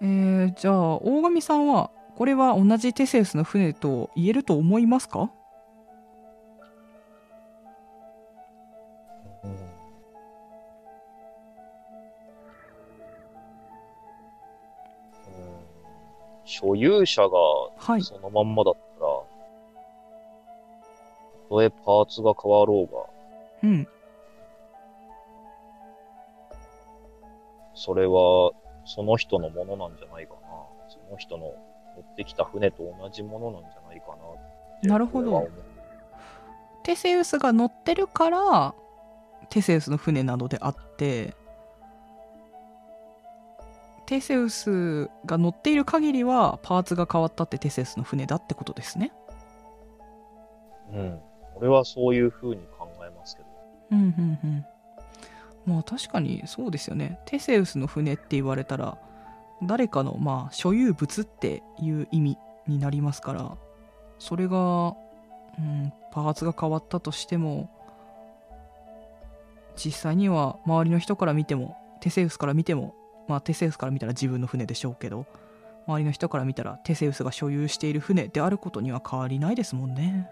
[0.00, 5.30] えー、じゃあ大神さんはこれは同じテセウスの船と言えると思いますか？
[16.58, 17.28] 所有者が
[17.76, 19.10] はいそのまんまだったら、
[21.42, 23.88] たとえパーツが変わろうが、うん
[27.74, 28.52] それは
[28.86, 30.38] その人のものなんじゃないかな。
[30.88, 31.54] その人の乗
[32.00, 34.88] ってきた船と同じものなんじゃないかなって。
[34.88, 35.64] なるほど俺は思う
[36.84, 38.74] テセウスが乗ってるから
[39.50, 41.34] テセウスの船などであって
[44.06, 49.12] テセウスが乗っている限りはパーツが変わったってテセウスの船だってことですね
[50.92, 51.20] うん。
[51.56, 53.48] 俺はそういう風に考えますけど。
[53.92, 54.66] うんうんうん
[55.66, 58.98] まあ確かにそうですよねテセウスの船って言われたら
[59.64, 62.38] 誰かのまあ所有物っていう意味
[62.68, 63.56] になりますから
[64.18, 64.94] それが、
[65.58, 67.68] うん、パーツが変わったとしても
[69.74, 72.94] 実際には周りの人から見てもテセウスから見ても
[73.28, 75.26] まあテセウスから見たら自分の船でしょうけど
[75.86, 80.28] 周りの人から見たらテセウスが所有している船であることには変わりないですもんね。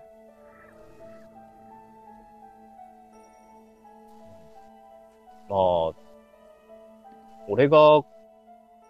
[5.49, 5.93] まあ、
[7.49, 8.03] 俺が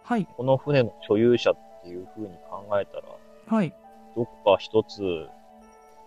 [0.04, 0.26] はい。
[0.36, 3.04] この船の所有者っていう風に考えたら、
[3.46, 3.74] はい。
[4.14, 5.00] どっか一つ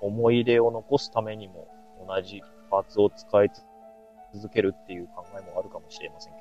[0.02, 1.68] 思い入れを残すためにも
[2.08, 3.52] 同じパーツを使い
[4.36, 6.34] 続けるっていう考えもあるかもしれません。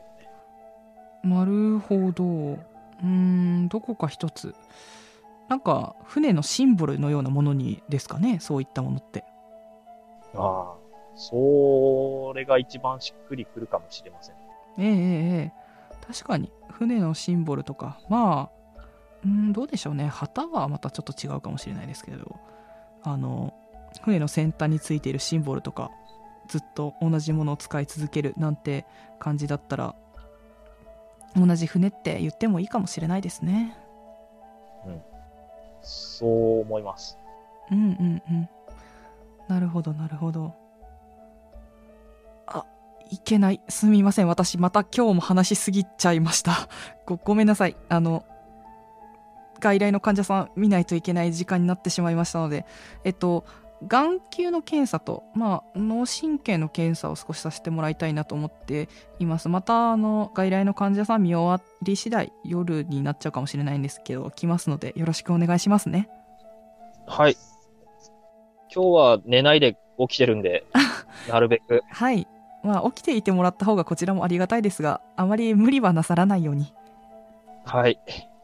[1.27, 2.25] なるほど。
[2.25, 4.55] うーん、どこか一つ。
[5.49, 9.25] なんか、船のシンボルのようなものにですかね、そういったものって。
[10.35, 10.75] ああ、
[11.17, 14.37] それが一番しっくりくるかもしれません。
[14.79, 15.53] ええええええ
[16.07, 18.81] 確かに、船のシンボルとか、まあ、
[19.25, 20.07] うーん、どうでしょうね。
[20.07, 22.37] 旗はまたちょっと違うかもしれないですけれど、
[23.03, 23.55] あの、
[24.03, 25.91] 船の先端についているシンボルとか、
[26.49, 28.87] ずっと同じものを使い続けるなんて
[29.19, 29.97] 感じだったら、
[31.37, 33.77] 同じ船って言ってもいいかもしれないですね。
[35.87, 37.16] そう思います。
[37.70, 38.49] うんうんうん。
[39.49, 40.55] なるほど、なるほど。
[42.46, 42.66] あ、
[43.11, 43.61] いけない。
[43.68, 44.29] すみません。
[44.29, 46.68] 私、また今日も話しすぎちゃいました。
[47.07, 47.77] ご、ごめんなさい。
[47.88, 48.25] あの、
[49.61, 52.66] 外来の患者さん見ないといけない時間になってしまいましたので、
[53.05, 53.44] えっと、
[53.83, 59.49] 眼球の検査と、まあ、脳神経の検査を少しさせてもらいたいなと思っています。
[59.49, 66.09] また、あの、外来の患者さん見終わり次第、夜になっちゃうかもしれないんですけど、来ますので、よろしくお願いしますね。
[67.07, 67.37] はい。
[68.75, 70.65] 今日は寝ないで起きてるんで、
[71.29, 71.83] なるべく。
[71.91, 72.27] はい。
[72.62, 76.73] まあ、起きていてもらった方がこちらもありがたいですが、あまり無理はなさらないように。
[77.65, 78.01] はい。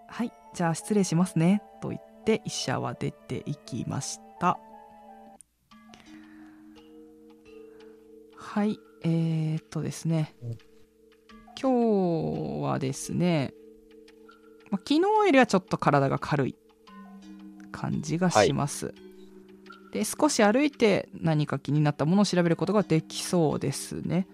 [0.07, 0.33] はい。
[0.55, 1.63] じゃあ、失礼しますね。
[1.81, 4.59] と言って、医者は出ていきました。
[8.55, 8.79] はい。
[9.03, 10.59] えー、っとですねうん。
[11.59, 13.55] 今日はですね、
[14.71, 16.55] まあ、昨日よりはちょっと体が軽い
[17.71, 18.93] 感じがします。
[19.95, 24.29] で、少し歩いて何か気になったものを調べることができそうですね。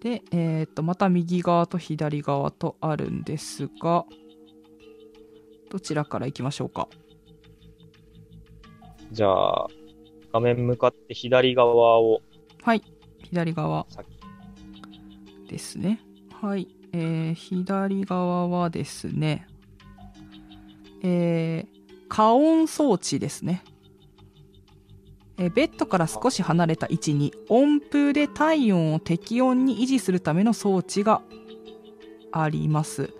[0.00, 4.04] で、えーっと、また右側と左側とあるんですが、
[5.70, 6.88] どちらから行きましょうか？
[9.12, 9.68] じゃあ、
[10.32, 12.20] 画面向かって左側を
[12.64, 12.82] はい。
[13.34, 13.86] 左側。
[15.48, 16.00] ですね。
[16.40, 16.68] はい。
[16.92, 19.48] えー、左側はですね、
[21.02, 23.64] えー、加温装置ですね。
[25.36, 31.20] えーベッドから少し離れた位置に温風で体温を適温に維持するための装置が
[32.30, 33.10] あります。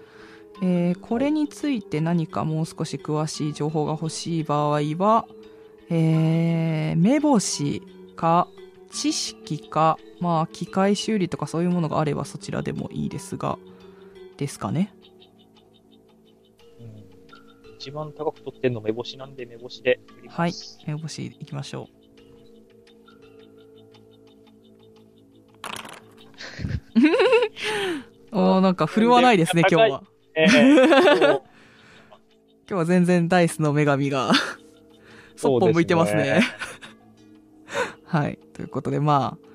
[0.63, 5.27] えーこれについて何かもう少し詳しい情報が欲しい場合は、
[5.91, 7.83] えー目星
[8.15, 8.47] か
[8.95, 13.59] 知識か、まあ、機械修理とかそういうものがあればそちらでもいいですが、
[14.37, 14.95] ですかね。
[16.81, 17.05] うん
[17.77, 20.01] 一番高く取ってんの目星なんで目星で。
[20.29, 20.53] はい
[20.87, 21.95] 目星いきましょう。
[28.39, 30.05] おーなんか振るわないですね、今日は。
[30.37, 31.41] えー
[32.67, 34.33] 今日は全然ダイスの女神が
[35.37, 36.41] そっぽ向いてますね。
[38.15, 38.39] はい。
[38.53, 39.49] ということで、まあ、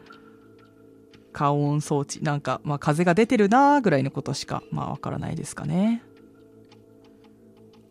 [1.31, 6.03] 加温装置、なんか、まあ、風が出てるなーぐらいのことしか、まあ、わからないですかね。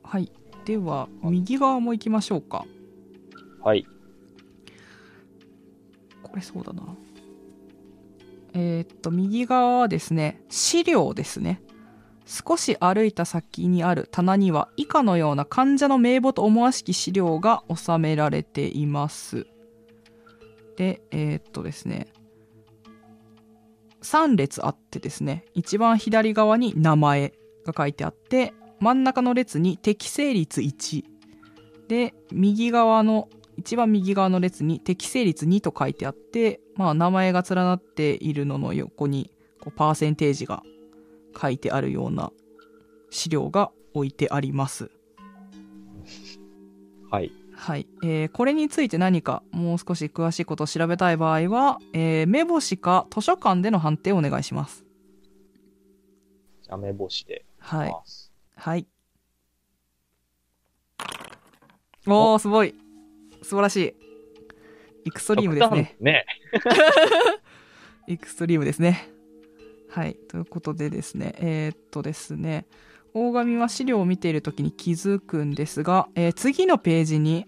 [0.03, 0.31] はい。
[0.66, 2.66] では、右側も行きましょうか。
[3.64, 3.87] はい。
[6.23, 6.83] これそうだな。
[8.53, 11.62] えーっと、右側はですね、資料ですね。
[12.27, 19.47] 少し歩いた先にある棚には以下のような患者の名簿と思わしき資料が収められています。
[20.79, 22.07] で、えーっとですね、
[24.01, 27.33] 3列あってですね、一番左側に名前
[27.66, 31.05] が書いてあって、真ん中の列に適正率1。
[31.89, 40.62] で、右側の一番右側の列に適正率2と書いてあって、まあ、名前が連なっているのの横にこうパーセンテージが
[41.37, 42.31] 書いてあるような
[43.11, 44.93] 資料が置いてあります。
[47.11, 47.33] はい。
[47.59, 47.89] はい。
[48.05, 54.85] えーこれについて何かもう少し詳しいことを調べたい場合は、えー目星か図書館での判定をお願いします。
[56.63, 57.45] じゃあ、目星で。
[57.59, 57.91] はい。
[57.91, 58.87] ますはい。
[62.07, 62.75] おー、すごい。
[63.43, 63.95] 素晴らしい。
[65.07, 65.97] エクストリームですね。
[66.01, 66.27] ね。
[68.07, 69.11] エクストリームですね。
[69.91, 70.15] はい。
[70.15, 72.67] ということでですね、えーっとですね、
[73.15, 77.47] 大神は資料を見ているときに気づくんですが、えー次のページに、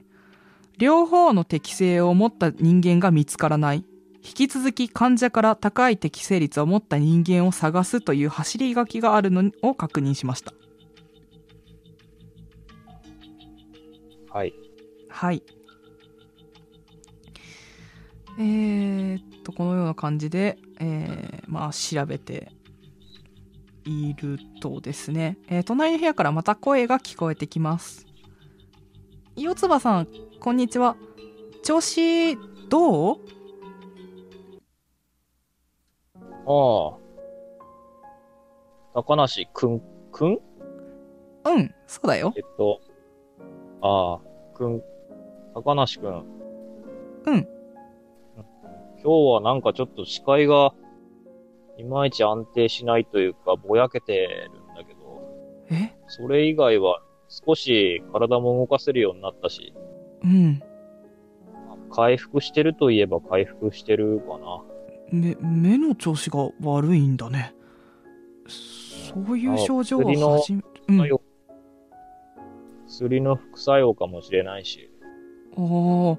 [0.78, 3.84] 両方の適性を持った人間が見つからない。
[4.22, 10.52] 引き続き患者から高い適性率を持った人間を探すという走り書きがあるのを確認しました。
[14.30, 14.54] はい。
[15.08, 15.42] はい。
[18.38, 22.52] えー、っと、このような感じで、えーまあ、調べて
[23.90, 28.06] いるとですね、えー隣の部屋からまた声が聞こえてきます。
[29.36, 30.96] よつばさん、こんにちは。
[31.62, 32.36] 調子、
[32.68, 33.16] どう？
[36.46, 37.00] ああ。
[38.94, 39.80] 高梨くん、
[40.10, 40.38] くん？
[41.44, 42.40] うん、そうだよえ。
[42.40, 42.80] っと、
[43.82, 44.20] ああ、
[44.56, 44.82] くん、
[45.54, 46.24] 高梨くん。
[47.26, 47.48] うん。
[49.02, 50.74] 今日はなんかちょっと視界が、
[51.80, 55.22] いまいち安定しないというか、ぼやけてるんだけど、
[55.70, 55.92] え？
[56.06, 59.74] それ以外は少し体も動かせるようになったし、
[60.22, 60.62] うん。
[61.92, 64.62] 回復してるといえば回復してるかな。
[65.10, 67.54] 目、目の調子が悪いんだね。
[68.46, 71.20] そういう症状はあ薬の初め、うん。
[72.86, 74.90] 薬の副作用かもしれないし、
[75.56, 76.18] ああ、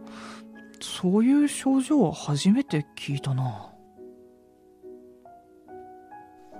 [0.82, 3.70] そういう症状は初めて聞いたな。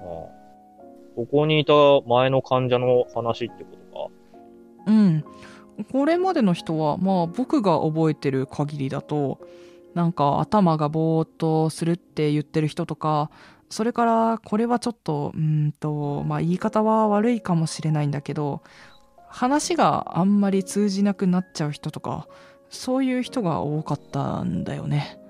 [0.02, 0.41] ああ
[1.16, 1.74] ここにいた
[2.08, 4.10] 前の患者の話ってこと
[4.86, 4.91] か。
[4.91, 5.26] うん。
[5.91, 9.39] これまでの人は、まあ僕が覚えてる限りだと、
[9.93, 13.30] なんか頭がぼーっとするって言ってる人とか、
[13.70, 18.62] それからこれはちょっと、うんと、まあ言い方は悪いかもしれないんだけど、
[19.28, 22.28] 話があんまり通じなくなっちゃう人とか、
[22.70, 25.21] そういう人が多かったんだよね。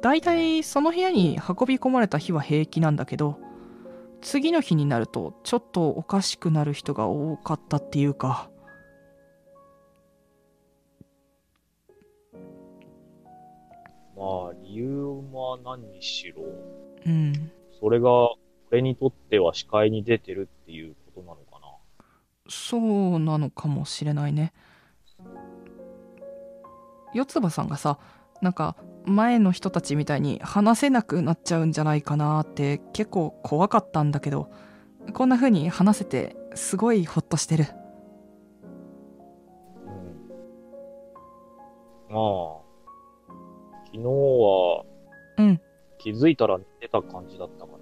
[0.00, 3.38] だいたいその部屋に運び込まれた日は平気なんだけど、
[4.20, 8.50] 次の日になるとちょっとおかしくなる人が多かったっていうか。
[14.16, 16.44] まあ、理由は何にしろ、
[17.04, 17.50] うん。
[17.80, 18.38] それが、こ
[18.70, 21.66] れにとっては視界に出てるっていうことなのかな。
[22.48, 24.52] そうなのかもしれないね。
[27.12, 27.98] 四つ葉さんがさ
[28.40, 34.50] なんか前の人たちみたいに話せなくなっちゃうんじゃないかなって結構怖かったんだけど
[35.12, 37.66] こんな風に話せてすごいホッとしてる。
[39.84, 39.92] うん。
[42.08, 42.60] まあ、
[43.86, 44.84] 昨日は、
[45.38, 45.60] うん。
[45.98, 47.78] 気づいたら寝てた感じだったから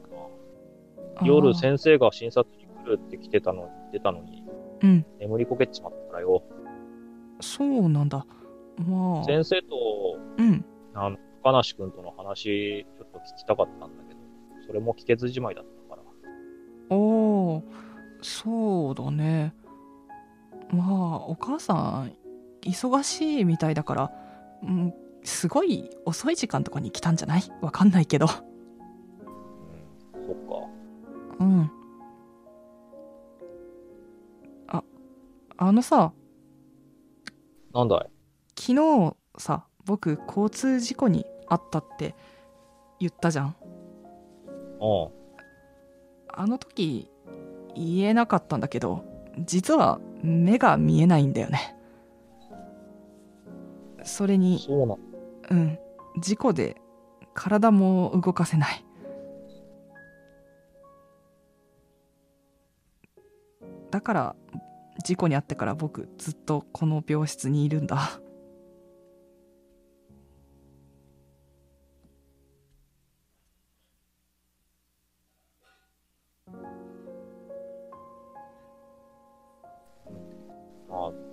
[1.21, 1.27] な。
[1.27, 4.43] 夜先生が診察に来るって来てたの、言ってたのに、
[4.83, 5.07] うん。
[5.21, 6.43] 眠りこけちまったからよ。
[7.41, 8.27] そうなんだ。
[8.79, 9.25] まあ。
[9.25, 9.77] 先生と、
[10.39, 10.65] うん
[10.95, 14.21] あの、高梨くんとの話、ちょっと聞きたかったんだけど、
[14.67, 16.03] それも聞けずじまいだったか
[16.91, 16.97] ら。
[16.97, 17.63] おー
[18.21, 19.55] そうだね。
[20.71, 22.17] まあお母さん
[22.63, 24.13] 忙しいみたいだから、
[24.63, 27.43] うん、すごい遅い時間とかに来たんじゃない？
[27.61, 28.27] わかんないけど。
[30.15, 30.69] うん、そっか。
[31.41, 31.71] うん。
[34.69, 34.85] あ
[35.57, 36.13] あのさ。
[37.75, 38.11] なんだい？
[38.57, 42.15] 昨日さ僕交通事故に遭ったって
[43.01, 43.57] 言ったじゃん。
[44.81, 45.09] うん。
[46.29, 47.11] あの時
[47.75, 49.05] 言えなかったんだけど
[49.41, 51.77] 実は目が見えないんだよね。
[54.05, 54.97] それにそうな
[55.51, 55.79] うん。
[56.21, 56.77] 事故で
[57.35, 58.85] 体も動かせない。
[63.91, 64.37] だから
[65.05, 68.21] 事故に遭ってから僕ずっとこの病室にいるんだ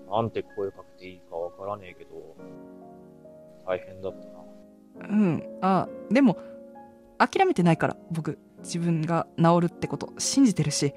[0.10, 2.36] なんて声かけていいかわからねえけど、
[3.66, 5.08] 大変だったな。
[5.10, 5.60] うん。
[5.62, 6.38] あでも
[7.18, 8.40] 諦めてないから僕。
[8.62, 10.94] 自分が治るってこと信じてるし。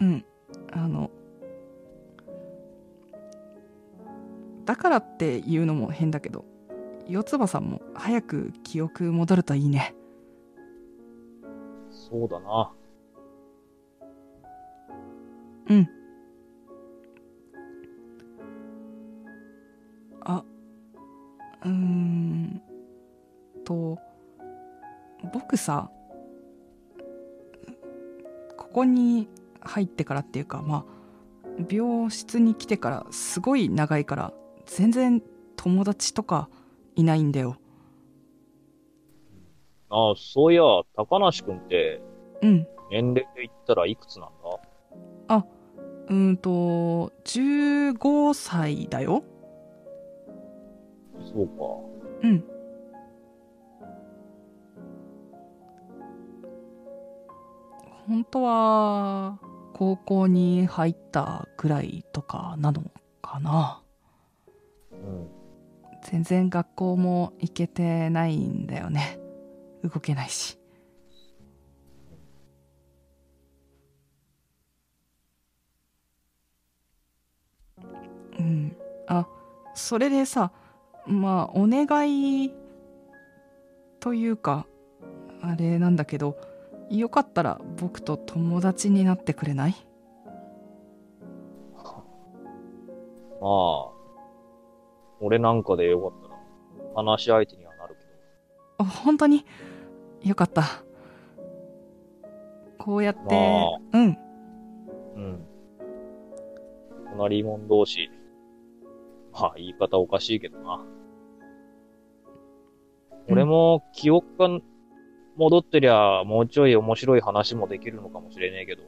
[0.00, 0.24] うん。
[0.72, 1.10] あの
[4.64, 6.44] だからって言うのも変だけど
[7.08, 9.94] 四つ葉さんも早く記憶戻るといいね。
[11.90, 12.72] そうだな。
[15.68, 15.88] うん。
[20.20, 20.44] あ、
[21.64, 22.62] うーん
[23.64, 23.98] と、
[25.32, 25.90] 僕さ、
[28.56, 29.28] ここに
[29.60, 30.92] 入ってからっていうか、まあ、
[31.70, 34.32] 病室に来てからすごい長いから、
[34.66, 35.22] 全然
[35.56, 36.48] 友達とか
[36.96, 37.56] いないんだよ。
[39.90, 40.62] ああ、そういや、
[40.96, 42.00] 高梨くんって、
[42.40, 42.66] うん。
[42.90, 44.41] 年齢で言ったらいくつなんだ？
[46.08, 49.24] うーんと15歳だよ。
[51.32, 51.64] そうか。
[52.22, 52.44] うん。
[58.06, 59.38] 本当は
[59.72, 62.82] 高校に入ったぐらいとかなの
[63.22, 63.82] かな。
[64.90, 65.28] うん。
[66.02, 69.18] 全然学校も行けてないんだよね。
[69.84, 70.58] 動けないし
[78.42, 78.76] うん。
[79.06, 79.26] あ
[79.74, 80.50] それでさ
[81.06, 81.86] まあお願
[82.44, 82.52] い
[84.00, 84.66] というか
[85.40, 86.36] あれなんだけど
[86.90, 89.74] よかったら僕と友達になってくれない？
[93.40, 93.90] まあ、
[95.20, 96.36] 俺なんかでよかったら、
[96.94, 98.10] 話し相手にはなるけど。
[98.78, 99.44] あ本当に？
[100.22, 100.62] よかった。
[102.78, 104.18] こうやって、まうん。
[105.16, 105.46] うん。
[107.10, 108.08] 隣門同士。
[109.32, 110.84] まあ、言い方おかしいけどな。
[113.28, 114.60] 俺も記憶が
[115.36, 118.82] 戻ってりゃ、もうちょい面白い話もできるのかもしれねえけど、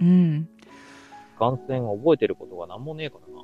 [0.00, 0.48] うん
[1.38, 3.40] 感染覚えてることがなんもねえからな。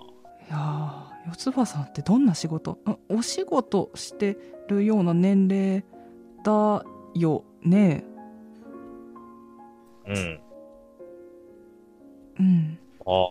[0.46, 2.78] いやー四つ葉さんってどんな仕事？
[2.84, 4.36] あお仕事して
[4.68, 5.84] るような年齢
[6.44, 6.84] だ
[7.14, 8.04] よね
[10.06, 10.40] うん。
[12.38, 13.30] うんあ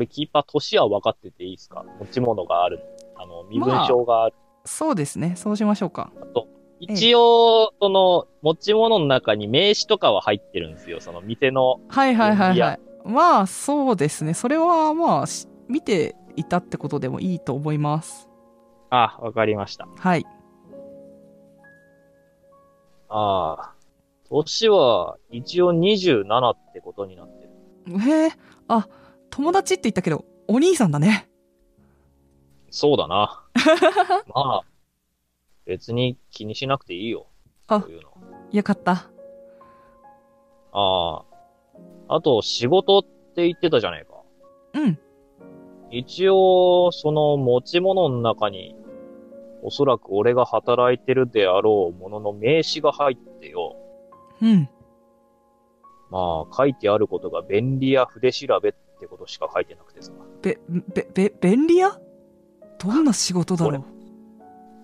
[0.00, 0.04] あ。
[0.04, 1.84] 俺キーパー年は分かってていいですか？
[2.00, 2.80] 持ち物がある。
[3.16, 4.34] あの、身分証がある。
[4.64, 6.46] そうですねそうしましょうかあと、
[6.80, 11.00] 一応、その、持ち物の中に名刺とかは入ってるんですよ。
[11.00, 11.80] その店の。
[11.88, 18.28] はいはいはいはいまあそうですねそれはまあし見ていたってことでもいいと思います
[18.90, 19.88] あ、わかりました。
[19.98, 20.26] はい
[23.08, 23.74] ああ。
[24.28, 27.48] 年は一応27ってことになって
[27.90, 27.98] る。
[27.98, 28.32] へえ
[28.68, 28.86] あ
[29.30, 31.30] 友達って言ったけどお兄さんだね
[32.70, 33.44] そうだな。
[34.32, 34.62] まあ、
[35.66, 37.26] 別に気にしなくていいよ。
[37.66, 38.10] あそういうの。
[38.52, 39.10] よかった
[40.72, 41.24] あ
[42.08, 42.14] あ。
[42.16, 43.02] あと、仕事っ
[43.34, 44.22] て言ってたじゃねえか。
[44.74, 44.98] うん
[45.92, 48.76] 一応、その持ち物の中に、
[49.62, 53.76] おそらく俺が働いてるであろうものの名刺が入ってよ。
[54.40, 54.70] うん
[56.10, 60.12] まあ、書いてあることが便利や筆調べってことしか書いてなくてさ。
[60.42, 61.98] べべべ便利屋？
[62.78, 63.84] どんな仕事だろう？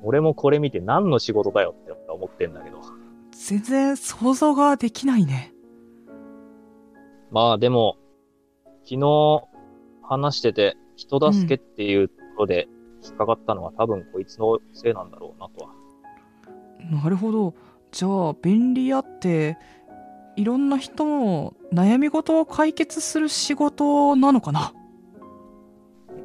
[0.02, 2.80] 俺もこれ見て何の仕事だよって思ってんだけど。
[3.32, 5.52] 全然想像ができないね
[7.30, 7.98] まあでも、
[8.84, 9.44] 昨日
[10.02, 12.68] 話してて、人助けっていうところで
[13.04, 15.70] 引っかかったのは多分こいつのせいなんだろうなとは。
[16.90, 17.54] なるほど
[17.90, 19.58] じゃあ便利屋って
[20.36, 24.72] いろんな人の悩み事を解決する仕事なのかな？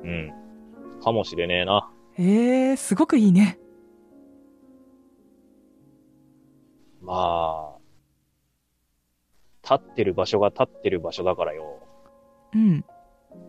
[0.04, 0.34] うん。
[1.02, 1.90] かもしれねえな。
[2.18, 3.58] えー、すごくいいね
[7.02, 7.78] まあ、
[9.64, 11.80] 立ってる場所が立ってる場所だからよ。
[12.54, 12.86] うん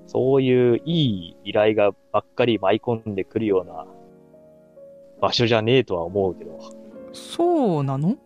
[0.06, 3.86] そういういい依頼がばっかり舞い込んでくるような
[5.20, 6.58] 場所じゃねえとは思うけど。
[7.12, 8.16] そうなの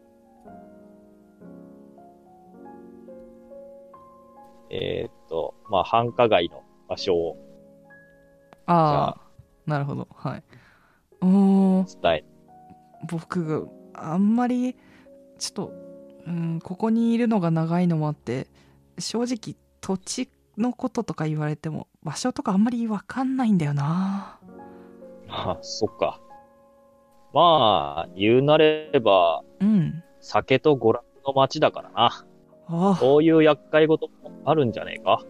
[4.70, 7.36] えーっと、まあ繁華街の場所を
[8.66, 9.20] ああ
[9.66, 10.08] なるほど。
[10.14, 10.42] はい。
[11.20, 12.02] おー。
[12.02, 12.24] 伝え、
[13.08, 14.76] 僕あんまり
[15.38, 15.72] ちょっと、
[16.26, 18.46] うん、ここにいるのが長いのもあって
[18.98, 24.38] 正直土地のこととか言われても場所とかあんまりわかんないんだよな。
[25.28, 26.20] あ、そっか。
[27.32, 30.02] まあ、言うなれば、うん。
[30.20, 32.26] 酒と娯楽の街だからな。
[32.68, 35.22] ああそういう厄介事もあるんじゃねえか？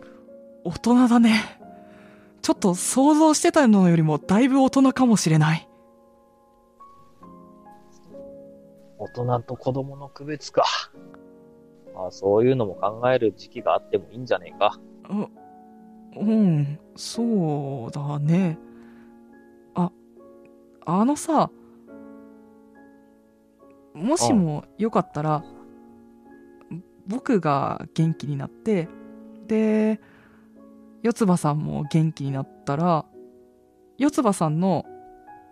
[0.65, 1.61] 大人だね
[2.43, 5.69] ちょっと想像してたのよりもだいぶ大人かもしれない
[8.99, 10.65] 大人と子供の区別か。
[11.95, 14.79] まあ、そういうのも考える時期があってもいいんじゃねえか。
[16.15, 18.59] ううんそうだね
[19.75, 19.91] あ
[20.87, 21.51] あのさ
[23.95, 25.45] もしもよかったら
[27.07, 28.89] 僕が元気になって
[29.47, 30.01] で
[31.03, 33.07] 四つ葉さんも元気になったら
[33.99, 34.85] 四つ葉さんの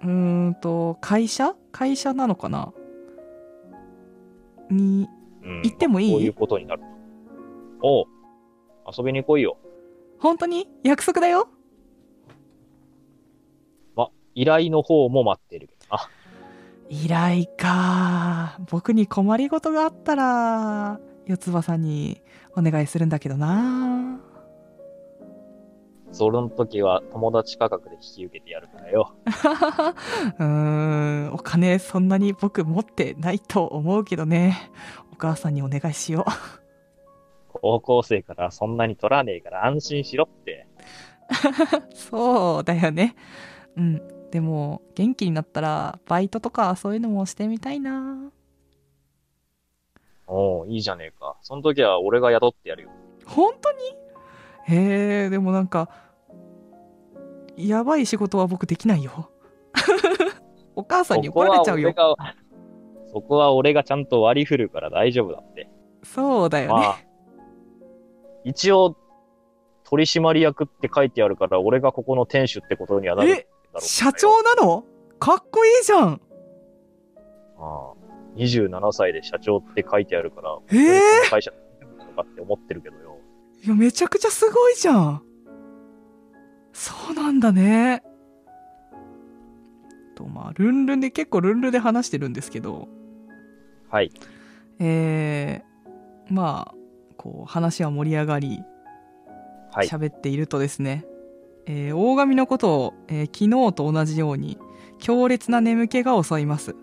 [0.03, 1.55] うーんと会社？
[1.73, 2.73] 会社なのかな？
[4.71, 5.09] に
[5.43, 5.63] うん。
[5.63, 6.13] 行ってもいい？
[6.13, 6.83] こういうことになる。
[7.83, 8.07] おう。
[8.97, 9.57] 遊びに来いよ。
[10.19, 10.69] 本当に？
[10.83, 11.49] 約束だよ
[14.37, 16.09] 依頼の方も待ってるけどな。
[16.89, 22.22] 依頼か僕に困りごとがあったら四つ葉さんに
[22.57, 24.20] お願いするんだけどな。
[26.12, 29.14] その時は友達価格で引き受けてやるからよ。
[30.39, 34.70] うーんお金そんなに僕持ってないと思うけどね。
[35.12, 36.25] お母さんにお願いしよう。
[37.53, 40.68] 高校生からそんなに取らねえから安心しろって。
[41.95, 43.16] そうだよね。
[43.77, 48.33] うんでも元気になったらバイトとかそういうのもしてみたいな
[50.27, 51.37] おう、いいじゃねえか。
[51.43, 52.91] その時は俺が雇ってやるよ。
[53.27, 53.79] 本当に？
[54.66, 55.91] へえでもなんか
[57.57, 59.31] やばい仕事は僕できないよ
[60.75, 62.35] お母さんに怒られちゃうよそこは俺が、
[63.12, 65.68] そこは俺がちゃんと割り振るから大丈夫だって。
[66.03, 66.99] そうだよね、まあ、
[68.45, 68.97] 一応、
[69.85, 73.81] 取締役って書いてあるから、俺がここの店主ってことにはなるんだろえう。
[73.81, 74.85] 社長なの？
[75.18, 76.20] かっこいいじゃん
[77.59, 77.93] ああ
[78.37, 83.18] 27歳で社長って書いてあるから、ええこの会社大丈夫なのかって思ってるけどよ。
[83.64, 85.22] いやめちゃくちゃすごいじゃん
[86.72, 88.03] そうなんだね
[90.14, 92.89] とまあルンルンで結構ルンルンで話してるんですけど
[93.89, 94.11] はい。
[94.80, 96.74] えー、まあ
[97.16, 98.61] こう話は盛り上がり
[99.72, 99.89] はい。
[99.89, 101.05] 喋っているとですね、
[101.66, 104.59] えー大神のことを、えー昨日と同じように
[104.99, 106.76] 強烈な眠気が襲います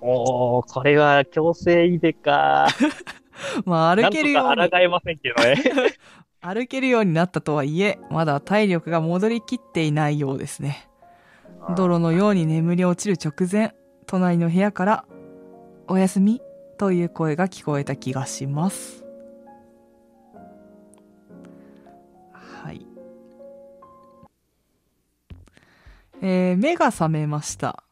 [0.00, 2.68] おー、これは強制入れか。
[3.64, 4.70] まあ歩けるように。
[4.70, 5.56] 抗えませんけどね。
[6.40, 10.88] 歩けるようになったとはいえまだ体力が戻りきっていないようですね。
[11.74, 13.74] 泥のように眠り落ちる直前
[14.06, 15.04] 隣の部屋から
[15.88, 16.42] 「おやすみ」
[16.76, 19.06] という声が聞こえた気がします。
[22.32, 22.86] はい。
[26.20, 27.82] えー目が覚めました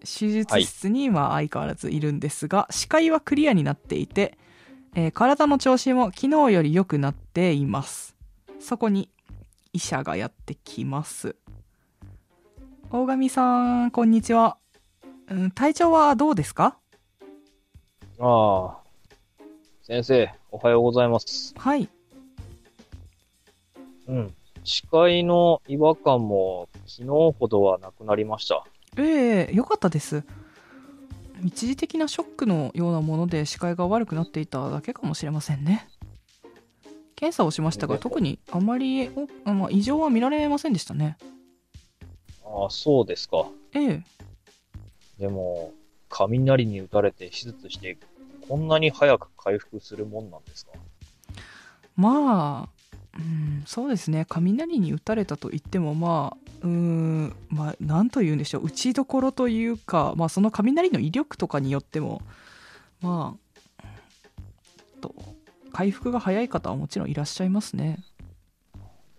[0.00, 4.38] 手術室には相変わらずいるんですが、視界はクリアになっていて、
[4.94, 8.16] えー体の調子も昨日より良くなっています
[8.58, 9.10] そこに
[9.74, 11.36] 医者がやってきます
[12.90, 14.56] 大神さんこんにちは、
[15.28, 16.78] うん、体調はどうですか？
[18.18, 18.78] ああ。
[19.82, 21.54] 先生、おはようございます。
[21.56, 21.88] はい
[24.06, 24.34] うん。
[24.64, 27.06] 視界の違和感も昨日
[27.38, 28.64] ほどはなくなりました。
[28.98, 30.24] ええよかったです。
[31.44, 35.88] 一時的なショックのようなもので視界が悪くなっていただけかもしれませんね。
[37.14, 41.16] 検査をしましたが特にあまりおあまあ異常は見られませんでしたね。
[42.44, 43.46] ああ、そうですか。
[43.72, 44.02] ええ。
[45.18, 45.72] でも、
[46.08, 47.98] 雷に打たれて手術して、
[48.48, 50.72] こんなに早く回復するもんなんですか？
[51.96, 54.26] まあ、うん、そうですね。
[54.28, 62.22] 雷に打たれたと言ってもまあうーんまあ何と言うんでしょう打ちどころというか、まあ、その雷の威力とかによっても
[63.00, 63.36] ま
[63.78, 63.84] あ
[65.00, 65.14] と
[65.72, 67.98] 回復が早い方はもちろんいらっしゃいますね。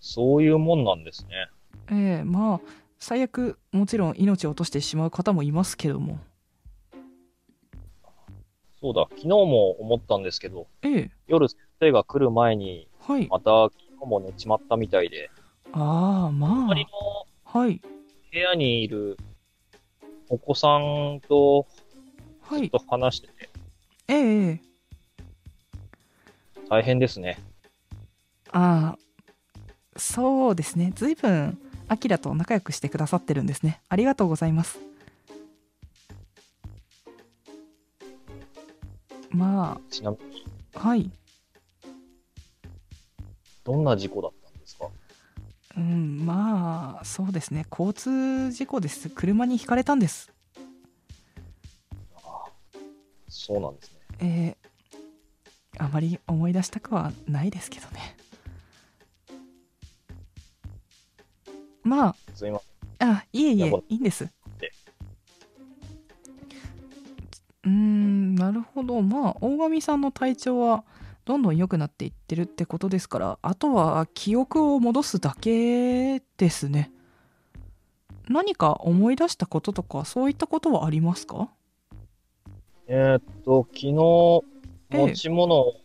[0.01, 1.47] そういうもんなんですね。
[1.91, 2.59] ええまあ
[2.99, 6.19] 最悪もちろん命を落としてしまう方もいますけども。
[8.81, 11.11] そうだ、昨日も思ったんですけど、ええ。
[11.27, 13.27] 夜先生が来る前に、はい。
[13.27, 15.29] また昨日も寝ちまったみたいで、
[15.73, 17.81] ああま隣のあはい。
[18.31, 19.17] 部屋にいる
[20.29, 21.65] お子さんと
[22.41, 22.69] はい。
[22.69, 23.49] ちょっと話してて、
[24.07, 24.61] ええええ。
[26.69, 27.39] 大変ですね。
[28.51, 28.99] ああ
[29.97, 30.91] そうですね。
[30.95, 33.81] 随分アキラと仲良くしてくださってるんですね。
[33.89, 34.77] ありがとうございます。
[39.31, 40.45] まちなみに、
[40.75, 41.09] あはい。
[43.63, 44.38] どんな事故だっ
[45.77, 47.65] うんまあそうですね。
[47.71, 49.09] 交通事故です。
[49.09, 50.31] 車にひかれたんです。
[53.27, 53.99] そうなんですね。
[54.19, 54.69] えー
[55.81, 58.17] あまり思い出したくはないですけどね。
[61.83, 62.59] まあすいま
[62.99, 63.09] せん。
[63.09, 64.27] あいえいえいいいんです。
[64.59, 64.73] で。
[67.63, 69.01] うーんなるほど。
[69.01, 70.83] まあ大神さんの体調は
[71.29, 76.91] どんどん良くなっていってるってことですからあとは記憶を戻すだけですね。
[78.27, 81.49] 何か思い出したこととかそういったことはありますか？
[82.87, 83.91] えーっと、昨日、
[84.89, 85.75] ええ持ち物を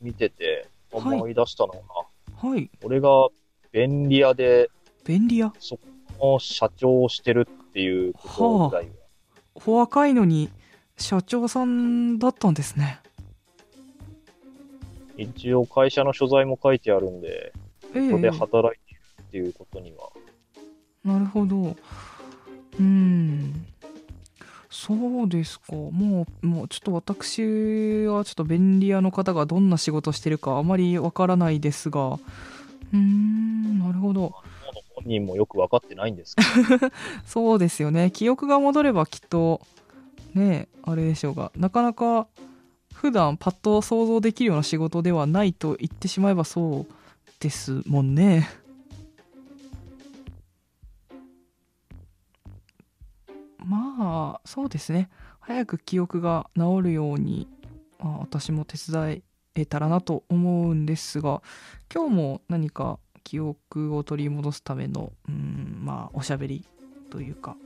[0.00, 2.70] 見てて思い出したのが、はい。
[2.82, 3.28] 俺が
[3.72, 4.70] 便利屋で
[5.04, 5.52] 便利屋？
[5.58, 5.82] そこ
[6.18, 8.90] の社長をしてるっていうことぐらいは。
[9.66, 10.48] お若いのに
[10.96, 13.00] 社長さんだったんですね。
[15.16, 17.52] 一応会社の所在も書いてあるんで、
[17.94, 20.10] ええここで働いているっていうことには、
[21.04, 21.56] なるほど。
[21.56, 23.66] うーん。
[24.68, 25.74] そうですか。
[25.74, 34.34] もう、もうちょっと私はちょっと便利屋の方がどんな仕事してるかあまりわからないですが、うーん、なるほど。
[34.94, 36.42] 本人もよく分かってないんですけ
[36.78, 36.90] ど、
[37.24, 38.10] そうですよね。
[38.10, 39.60] 記憶が戻ればきっと、
[40.34, 42.26] ねえ、あれでしょうが、なかなか
[42.96, 46.92] 普段パッと想像できるような仕事ではないと言ってしまえばそう
[47.38, 48.48] ですもんね。
[53.58, 55.10] まあ、そうですね。
[55.40, 57.46] 早く記憶が治るように、
[57.98, 59.22] まあ、私も手伝
[59.54, 61.42] えたらなと思うんですが、
[61.92, 66.64] 今日も何か記憶を取り戻すための、うん、まあ、おしゃべり
[67.10, 67.56] というか、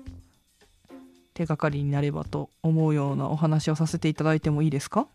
[1.35, 5.07] 手がかりになればと思うようなお話をさせていただいてもいいですか？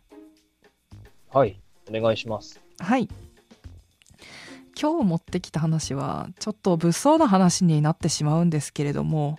[1.35, 1.59] はい、
[1.89, 2.61] お願いします。
[2.79, 3.09] はい。
[4.81, 9.37] 今日持ってきた話は、ちょっと物騒な話になってしまうんですけれども、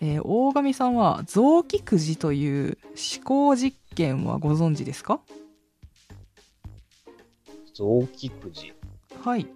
[0.00, 2.78] えー大神さんは臓器くじという
[3.18, 5.18] 思考実験はご存知ですか？
[7.74, 8.72] 臓器くじ。
[9.20, 9.48] はい。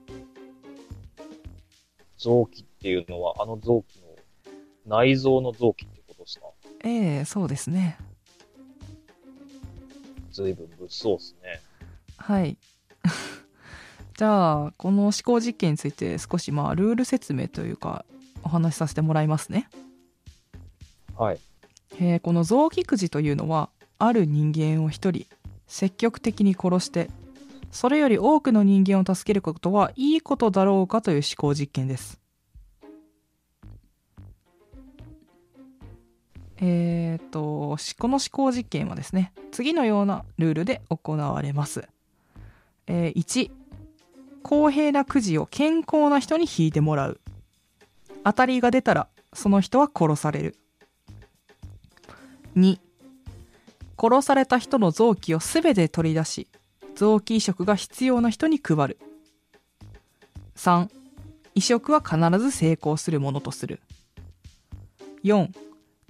[2.19, 6.47] 臓器っていうのは、あの臓器の内臓の臓器ってことですか？
[6.83, 7.97] ええそうですね。
[10.33, 11.61] 随分物騒っすね。
[12.17, 12.57] はい。
[14.17, 18.05] じゃあ、この思考実験について少しまあルール説明というか
[18.43, 19.69] お話しさせてもらいますね。
[21.17, 21.39] はい。
[21.99, 23.69] えーこの臓器くじというのは
[23.99, 25.27] ある人間を一人
[25.67, 27.11] 積極的に殺して
[27.73, 32.20] それより多くの人間を助けることはいいことだろうかという思考実験です。
[36.63, 41.89] えー、とこの思考実験はですね次のようなルールで行われます。
[42.87, 43.51] えー1
[44.43, 47.21] 公平なくじを健康な人に引いてもらう。
[48.25, 50.57] 当たりが出たらその人は殺される。
[52.57, 52.79] 2
[53.97, 56.49] 殺された人の臓器を全て取り出し
[56.95, 58.99] 臓器移植が必要な人に配る。
[60.57, 60.89] 3
[61.55, 63.81] 移植は必ず成功するものとする。
[65.23, 65.51] 4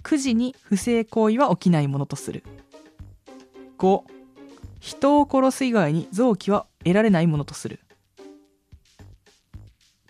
[0.03, 2.43] くじに不正行為は起きないものとする。
[3.77, 4.03] 5
[4.79, 7.79] 人を殺す以外に臓器は得られないものとする。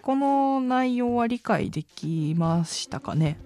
[0.01, 3.37] この内容は理解できましたかね？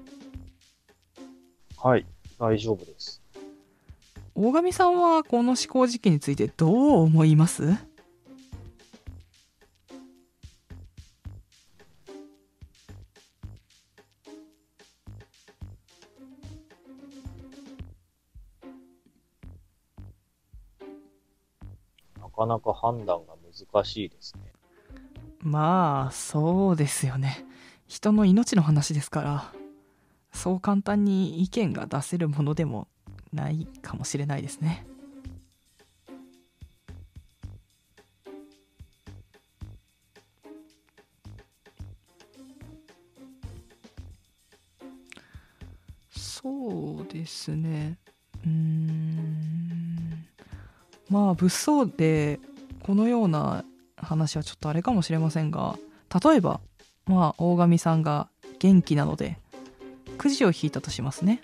[1.78, 2.06] はい、
[2.39, 3.22] 大丈夫です。
[4.36, 7.74] 大神さんはこの思考実験についてどう思います？
[22.36, 23.36] かなか判断が
[23.74, 24.52] 難しいですね。
[25.40, 27.46] まあそうですよね。
[27.88, 29.54] 人の命の話ですから
[30.34, 32.88] そう簡単に意見が出せるものでも
[33.32, 34.86] ないかもしれないですね。
[46.12, 47.98] そうですね。
[48.44, 49.74] うーん。
[51.10, 52.39] まあ物騒で
[52.82, 53.64] このような
[53.97, 55.78] 話はちょっとあれかもしれませんが
[56.24, 56.60] 例えば
[57.06, 58.30] まあ大神さんが
[58.60, 59.38] 元気なので
[60.18, 61.41] くじを引いたとしますね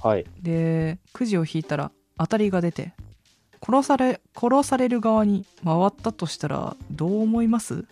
[0.00, 0.26] はい。
[0.42, 2.92] でくじを引いたら当たりが出て
[3.66, 7.86] 殺され殺される側に回ったとしたらどう思います？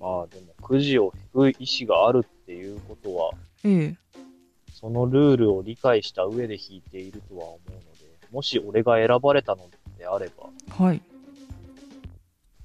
[0.00, 3.32] まあでも、くじを引く意思があるっていうことは、
[3.64, 3.96] ええ
[4.80, 7.80] そのルールを理解した上で引いているとは思うので、
[8.30, 9.68] もし俺が選ばれたの
[9.98, 11.02] であれば、はい。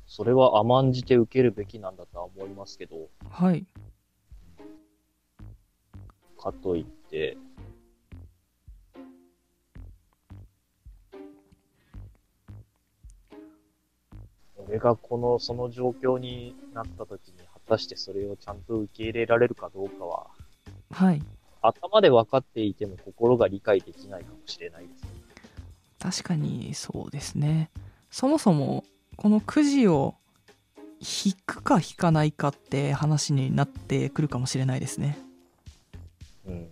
[0.06, 3.66] それは甘んじて受けるべきなんだとは思いますけど、はい。
[6.40, 7.36] かといって、
[14.68, 20.28] 俺がこの、その状況になった時に、果たしてそれをちゃんと受け入れられるかどうかは、
[20.92, 21.24] はい
[21.64, 25.04] 頭で分かっていても心が理解できないかもしれないです。
[26.00, 27.70] 確かにそうですね
[28.12, 28.84] そもそも
[29.16, 30.16] このくじを
[31.00, 35.18] 引くか引かないかって話になってくるかもしれないですね
[36.46, 36.70] うん。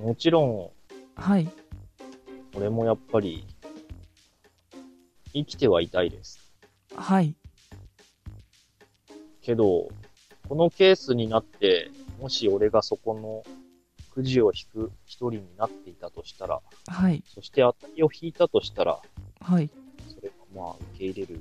[0.00, 0.70] もちろん、
[1.14, 1.48] はい
[2.56, 3.46] 俺もやっぱり、
[5.32, 6.40] 生きてはいたいです。
[6.96, 7.36] はい
[9.40, 9.88] けど、
[10.48, 11.90] このケースになって、
[12.20, 13.42] もし俺がそこの
[14.12, 17.22] くじを引く一人になっていたとしたら、はい。
[17.26, 19.00] そして当たりを引いたとしたら、
[19.40, 19.70] はい。
[20.14, 21.40] それがまあ受け入れる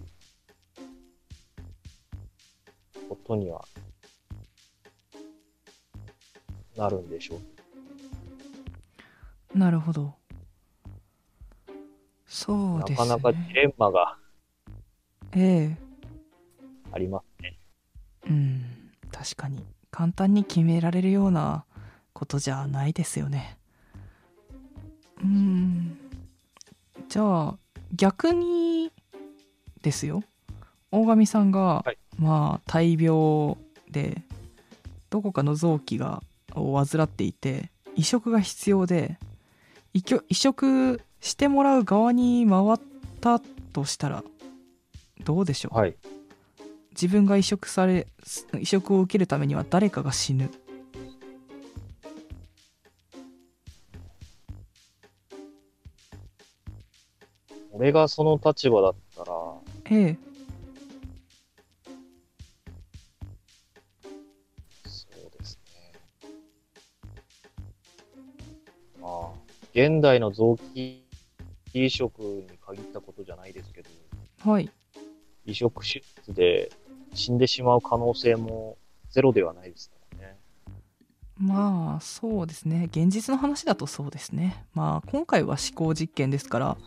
[3.09, 3.65] ことには
[6.77, 7.41] なるんでしょ
[9.53, 9.57] う。
[9.57, 10.13] なるほど。
[12.25, 13.07] そうなですね。
[13.09, 14.17] かなかジレンマが
[15.35, 15.77] ええ
[16.91, 17.57] ありますね。
[18.29, 18.61] うん。
[19.11, 19.65] 確かに。
[19.91, 21.65] 簡単に決められるような
[22.13, 23.57] ことじゃないですよね。
[25.23, 25.97] うん。
[27.07, 27.55] じゃあ、
[27.95, 28.91] 逆に
[29.81, 30.23] ですよ。
[30.91, 33.57] 大神さんが、はいまあ、大病
[33.89, 34.21] で、
[35.09, 36.21] どこかの臓器が
[36.53, 39.17] を患っていて、移植が必要で、
[39.93, 40.03] 移
[40.35, 42.79] 植してもらう側に回っ
[43.21, 44.23] たとしたら、
[45.23, 45.77] どうでしょう？
[45.77, 45.95] はい。
[47.01, 48.07] 自分が移植され
[48.59, 50.51] 移植を受けるためには誰かが死ぬ。
[57.71, 59.31] 俺がその立場だったら、
[59.89, 60.17] ええ。
[64.85, 65.93] そうですね。
[68.99, 69.29] まあ、
[69.71, 71.05] 現代の臓器
[71.73, 73.89] 移植に限ったことじゃないですけど、
[74.39, 74.69] はい。
[75.45, 76.69] 移植手術で
[77.13, 78.77] 死んでしまう可能性も
[79.09, 80.37] ゼロではないですからね。
[81.37, 82.87] まあそうですね。
[82.91, 84.65] 現実の話だとそうですね。
[84.73, 86.77] まあ今回は思考実験ですから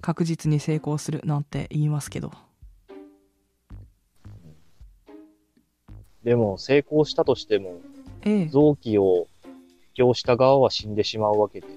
[0.00, 2.32] 確実に成功するなんて言いますけど。
[6.26, 7.80] でも、成功したとしても、
[8.22, 8.48] ええ。
[8.48, 9.54] 臓器を提
[9.94, 11.68] 供した側は死んでしまうわけで、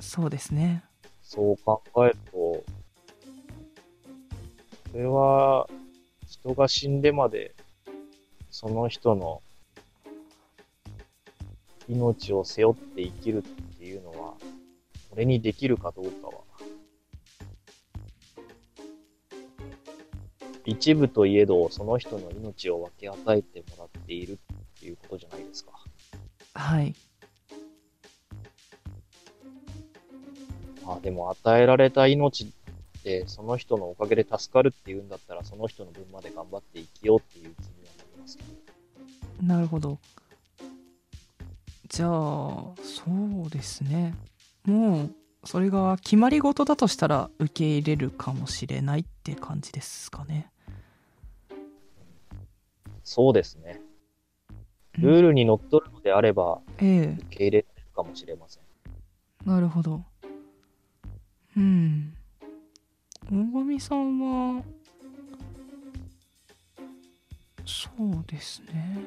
[0.00, 0.82] そうですね。
[1.22, 2.64] そう考えると、こ
[4.94, 5.68] れは、
[6.40, 7.54] 人が死んでまで、
[8.50, 9.42] その人の
[11.88, 13.42] 命を背負って生きるっ
[13.78, 14.34] ていうのは、
[15.12, 16.32] 俺にできるかどうかは、
[20.64, 25.72] 一部といえど、その人の命を分け与えてもらっているっていうことじゃないですか。
[26.54, 26.94] はい
[30.84, 32.46] まあでも与えられた命っ
[33.08, 39.46] てその人のおかげで助かるっていうんだったらその人の分まで頑張って生きようっていう気にはなりますけど。
[39.46, 39.98] なるほど
[41.88, 42.74] じゃあそ
[43.46, 44.14] うですね
[44.64, 50.50] もうそれが決まり事だとしたら受け入れるかもしれないって感じですかね
[53.04, 53.80] そうですね。
[54.98, 58.62] ルールにのっとるのであればええ受け入れるかもしれません。
[59.46, 60.02] なるほど。
[61.56, 62.17] うん。
[63.30, 64.62] 大神さんは、
[67.66, 68.98] そうですね。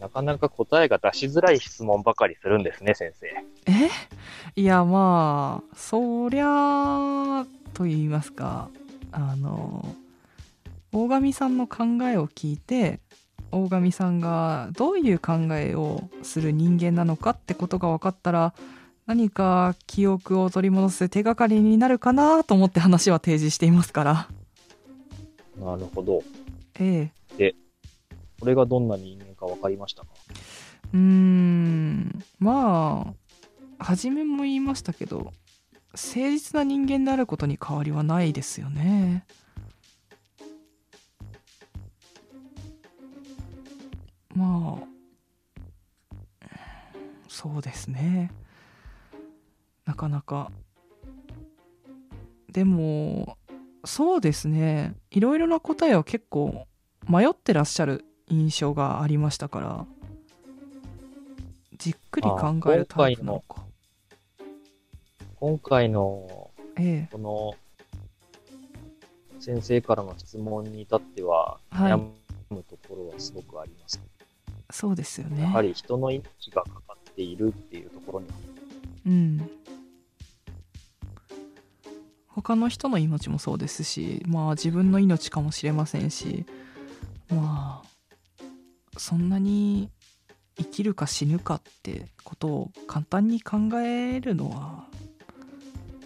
[0.00, 3.26] なかなか答えが出しづらい質問ばかりするんですね、先生。
[3.66, 3.90] え？
[4.56, 8.70] いや、まあ、そりゃあ、と言いますか、
[9.12, 9.94] あの、
[10.90, 12.98] 大神さんの考えを聞いて、
[13.52, 18.54] 大神さんがどういう考えをする人間なのかってことが分かったら、
[19.10, 24.28] 何か記憶を取り戻す手がかりになるかなと思って話は提示していますから。
[25.58, 26.22] なるほど。
[26.78, 27.54] ええ。
[28.38, 30.08] これがどんな人間か分かりましたか？
[30.94, 33.12] うーん、ま
[33.80, 35.32] あ、初めも言いましたけど、
[35.92, 39.26] 誠実な人間であることに変わりはないですよね。
[44.36, 46.46] まあ、
[47.26, 48.30] そうですね。
[50.00, 50.50] なかなか。
[52.50, 53.36] でも、
[53.84, 54.94] そうですね。
[55.10, 56.66] いろいろな答えを結構
[57.06, 59.86] 迷ってらっしゃる印象がありましたから、
[61.76, 63.62] じっくり考えるタイプなのか。
[65.36, 67.08] 今回のええ。
[67.12, 67.54] この
[69.38, 71.98] 先生からの質問に至ってははい悩
[72.50, 74.00] むところはすごくあります。
[74.70, 75.42] そうですよね。
[75.42, 78.34] やはり人の命がかかっているっていうところには
[79.06, 79.50] うん。
[82.42, 86.46] 他の人の命もそうですし、まあ自分の命かもしれませんし、
[87.28, 87.88] まあ、
[88.96, 89.90] そんなに
[90.56, 94.86] 生きるか死ぬかってことを簡単に考えるのは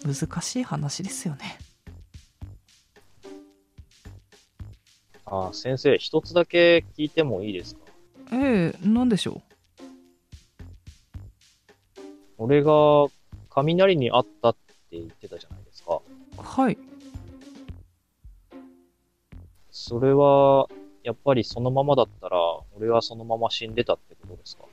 [0.05, 1.59] 難しい話ですよね。
[5.27, 7.81] あ先生、一つだけ聞いてもいいですか？
[8.33, 9.41] ええ、なんでしょ
[12.37, 13.07] 俺が
[13.51, 14.61] 雷に会ったって
[14.91, 15.64] 言ってたじゃない。
[16.39, 16.79] はい。
[19.71, 20.69] それは、
[21.03, 22.39] やっぱりそのままだったら、
[22.77, 24.65] 俺はそのまま死んでたってことですか？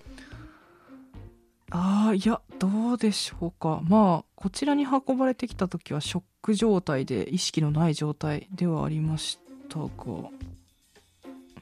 [1.71, 3.81] ああ、いや、どうでしょうか。
[3.83, 9.39] まあ、こちらに運ばれてきた時はショック状態で意識のない状態ではありまし
[9.69, 9.87] たが、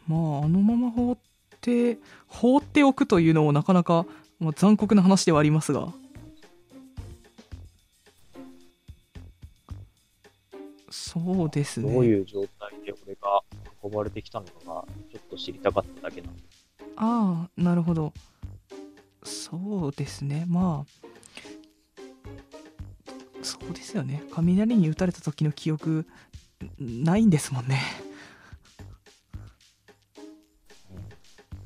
[0.07, 1.17] まあ、あのまま放っ
[1.61, 1.97] て、
[2.27, 4.05] 放っておくというのもなかなか、
[4.39, 5.89] まあ、残酷な話ではありますが。
[10.91, 11.91] そうですね。
[11.91, 13.41] どういう状態で俺が
[13.83, 16.41] 運ばれてきたのかが、ちょっと知りたかっただけなんで。
[16.95, 18.13] ああ、なるほど。
[19.23, 20.45] そうですね。
[20.47, 21.09] まあ、
[23.41, 24.23] そうですよね。
[24.31, 26.05] 雷に打たれた時の記憶、
[26.77, 27.81] ないんですもんね。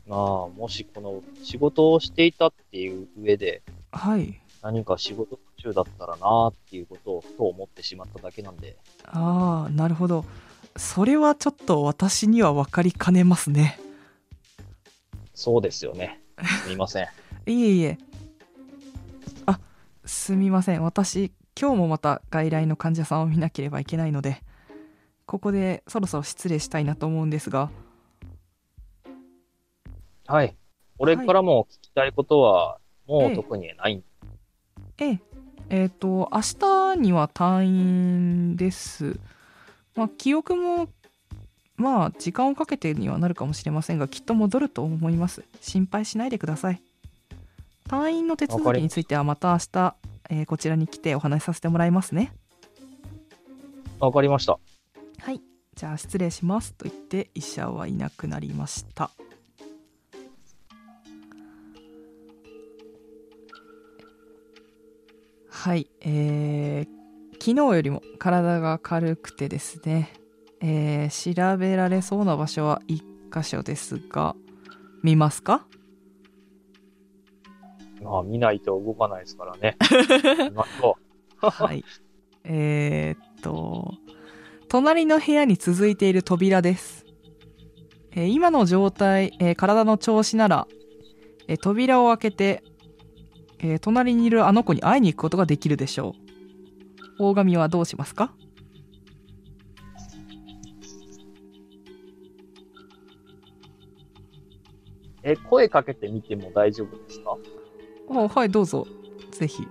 [0.07, 0.19] まあ、
[0.49, 4.39] もしこの仕事をしていたっていう上で、はい。
[4.61, 10.25] 何か仕事途中だったらなっていうことをふと思ってしまっただけなんで、ああ、なるほど。
[10.75, 13.79] それはちょっと私には分かりかねますね。
[15.33, 16.21] そうですよね。
[16.63, 17.07] すみません。
[17.47, 17.97] いえいえ。
[19.45, 19.59] あ、
[20.05, 20.83] すみません。
[20.83, 24.41] 私、今日もまた外来の患者さんを見なければいけないので、
[25.25, 27.71] ここでそろそろ失礼したいなと思うんですが、
[30.25, 30.55] はい。
[30.97, 34.03] 俺からも聞きたいことは、もええう特にないん
[34.97, 35.19] ええ、
[35.69, 39.19] えっ、と、明日には退院です。
[39.95, 40.89] まあ、記憶も、
[41.75, 45.43] まあ、時間をかけてにはなるかもしれませんが、きっと戻ると思います。
[45.61, 46.81] 心配しないでください。
[47.87, 49.95] 退院の手続きについてはまた明日、
[50.29, 52.31] えーこちらに来てお話しさせてもらいますね。
[53.99, 54.57] わかりました。
[55.19, 55.41] はい。
[55.75, 56.73] じゃあ、失礼します。
[56.73, 59.11] と言って、医者はいなくなりました。
[65.63, 67.03] はい、えー
[67.41, 70.11] 昨日よりも体が軽くてですね、
[70.59, 73.01] えー調べられそうな場所は1
[73.33, 74.35] 箇所ですが、
[75.03, 75.65] 見ますか？
[78.01, 79.77] まあ、見ないと動かないですからね。
[81.39, 81.85] はい。
[82.43, 83.93] えーっと、
[84.67, 87.05] 隣の部屋に続いている扉です。
[88.11, 90.67] えー今の状態、えー体の調子なら、
[91.47, 92.63] えー扉を開けて、
[93.65, 96.15] えー隣にいるあの子に会いに行くことができるでしょ
[97.19, 97.23] う。
[97.23, 98.33] 大神はどうしますか？
[98.35, 98.43] う。
[105.23, 107.37] え、声かけてみても大丈夫ですか？
[108.09, 108.85] あはい、どうぞ。
[109.31, 109.65] ぜひ。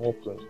[0.00, 0.48] ノーくんだな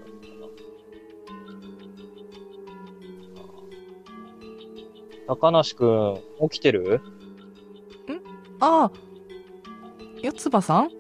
[5.26, 7.00] 高梨くん、起きてる？
[8.60, 8.92] ああ、
[10.22, 10.90] よつばさん？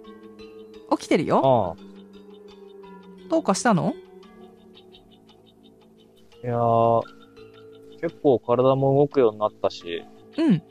[0.90, 1.42] 起きてるよ。
[1.44, 1.76] ああ。
[3.28, 3.94] どうかしたの？
[6.42, 7.02] いやー、
[8.00, 10.04] 結構体も動くようになったし、
[10.38, 10.62] うん。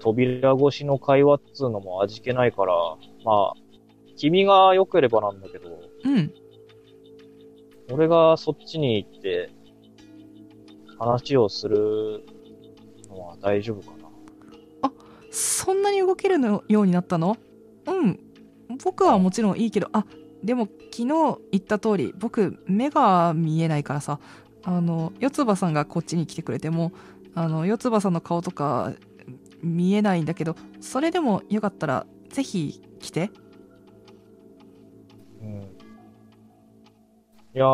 [0.00, 2.74] 扉越しの会話っつうのも味気ないから、
[3.24, 3.54] まあ、
[4.16, 6.32] 君が良ければなんだけど、うん。
[7.92, 9.50] 俺がそっちに行って、
[10.98, 12.24] 話をする
[13.08, 14.10] のは大丈夫かな
[15.30, 17.36] そんなに動けるのようになったの？
[17.90, 18.18] うん。
[18.84, 20.06] 僕はもちろんいいけど、あ、
[20.42, 24.20] でも昨日言った通り、僕目が見えないからさ、
[24.62, 26.92] あの、四つ葉さんがこっちに来てくれても、
[27.34, 28.92] あの、四つ葉さんの顔とか
[29.62, 33.30] 見えないんだけど、それでもよかったら、ぜひ来て。
[35.42, 35.60] うん。
[37.54, 37.66] いや、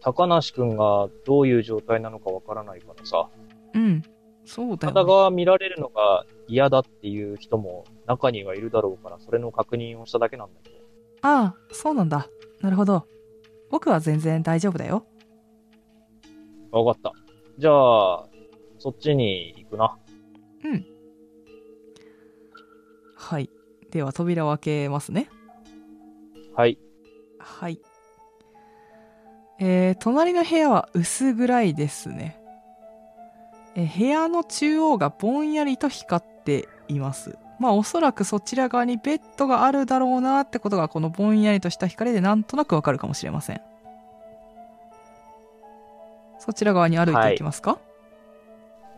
[0.00, 3.28] 高梨くんがどういう状態なのかわからないからさ、
[3.74, 4.02] うん。
[4.44, 5.06] そうだよ、片ね。
[5.06, 10.76] 側見られるのが嫌だっていう人も中にはいるだろうから、それの確認をしただけなんだけど。
[11.22, 12.28] ああ、そうなんだ。
[12.60, 13.06] なるほど。
[13.70, 15.06] 僕は全然大丈夫だよ。
[16.72, 17.12] わかった。
[17.56, 18.26] じゃあ、
[18.78, 19.96] そっちに行くな。
[20.64, 20.86] うん。
[23.16, 23.48] はい。
[23.92, 25.28] では扉を開けますね。
[26.56, 26.78] はい。
[27.38, 27.80] はい。
[29.60, 32.40] えー、隣の部屋は薄暗いですね。
[33.76, 37.38] えー部屋の中央がぼんやりと光っています。
[37.60, 43.60] まあおそらくそちら側にベッドがあるだろうなってことがこのぼんやりとした光でなんとなくわかるかもしれません。
[46.38, 47.78] そちら側に歩いていきますか、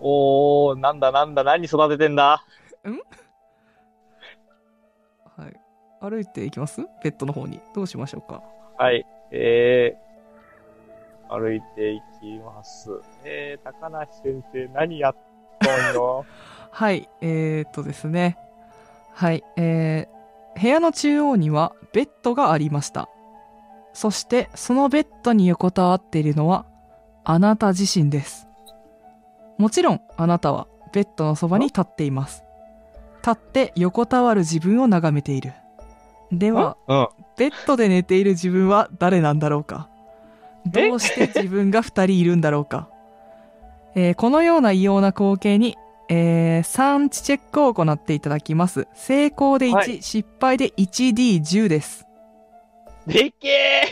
[0.00, 2.44] おー、なんだなんだ、何育ててんだ？
[5.36, 5.52] はい、
[6.00, 6.82] 歩いていきます？
[7.02, 7.60] ベッドの方に。
[7.74, 8.44] どうしましょうか？
[8.78, 9.04] はい。
[9.32, 12.90] えー、歩いていきます。
[13.24, 15.16] えー、高梨先生、何やっ
[15.60, 16.24] とんよ。
[16.70, 18.38] はい、えー、っとですね。
[19.14, 23.08] はい、えー、部屋の中央にはベッドがありました。
[23.92, 26.64] そして、そのベッドに横たわっているのは、
[27.24, 28.48] あなた自身です。
[29.58, 32.42] もちろんあなたはベッドのそばに立っています。
[33.18, 35.52] 立って横たわる自分を眺めている。
[36.32, 37.08] では、うん。
[37.36, 39.88] ベッドで寝ている自分は誰なんだろうか
[40.74, 40.88] え？
[40.88, 42.88] どうして自分が二人いるんだろうか、
[43.94, 45.76] えーこのような異様な光景に、
[46.08, 48.86] えー、産地チェックを行っていただきます。
[48.94, 52.06] 成功で1、はい失敗で 1D10 です。
[53.06, 53.84] でっけえ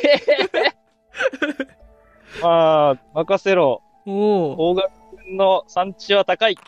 [2.43, 3.83] ま あ、任せろ。
[4.07, 4.13] お
[4.53, 4.71] お。
[4.71, 4.89] 大垣
[5.25, 6.59] 君の産地は高い。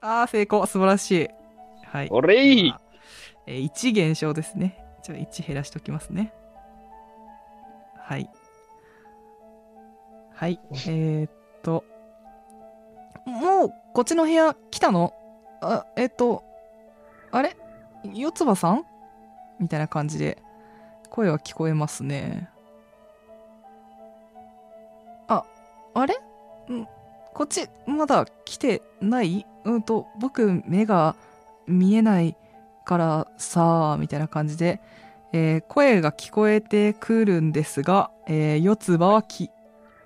[0.00, 0.66] ああ、成功。
[0.66, 1.28] 素晴らしい。
[1.86, 2.08] はい。
[2.10, 2.80] おれいまあ
[3.46, 4.84] えー1減少ですね。
[5.02, 6.32] じゃあ1減らしときますね。
[7.98, 8.30] はい。
[10.34, 10.60] はい。
[10.72, 11.30] えー、っ
[11.62, 11.84] と。
[13.26, 15.14] もう、こっちの部屋来たの？
[15.60, 16.42] あ、えっと、
[17.30, 17.56] あれ？
[18.04, 18.84] 四つ葉さん？
[19.58, 20.42] みたいな感じで、
[21.10, 22.48] 声は聞こえますね。
[25.28, 25.44] あ、
[25.94, 26.14] あれ？
[26.72, 26.86] ん
[27.34, 29.46] こっち、まだ来てない？
[29.64, 31.14] うんと、僕、目が
[31.66, 32.36] 見えない
[32.84, 34.80] からさ、みたいな感じで、
[35.32, 39.50] えー声が聞こえてくるんですが、えー四つ葉はき、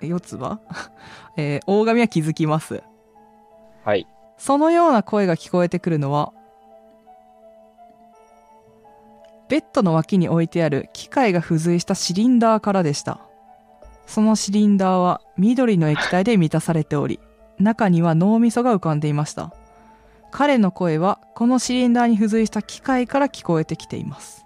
[0.02, 0.58] 四つ葉？
[1.38, 2.82] えー大神は気づきます。
[3.84, 4.06] はい。
[4.38, 6.32] そのような声が聞こえてくるのは、
[9.48, 13.20] ベッドの脇に置いてある機械が付随したシリンダーからでした。
[14.06, 17.20] そのシリンダーは緑の液体で満たされており、
[17.58, 19.54] 中には脳みそが浮かんでいました。
[20.30, 24.43] 彼の声はこのシリンダーに付随した機械から聞こえてきています。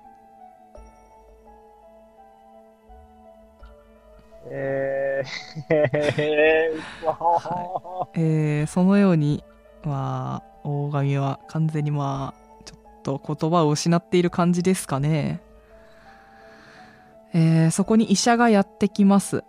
[4.51, 5.75] えー、
[8.15, 9.45] えー、そのように、
[9.85, 15.41] まあ、大神は完全にまあ、ちょっと言葉を失っている感じですかね。
[17.35, 19.45] えーそこに医者がやってきます。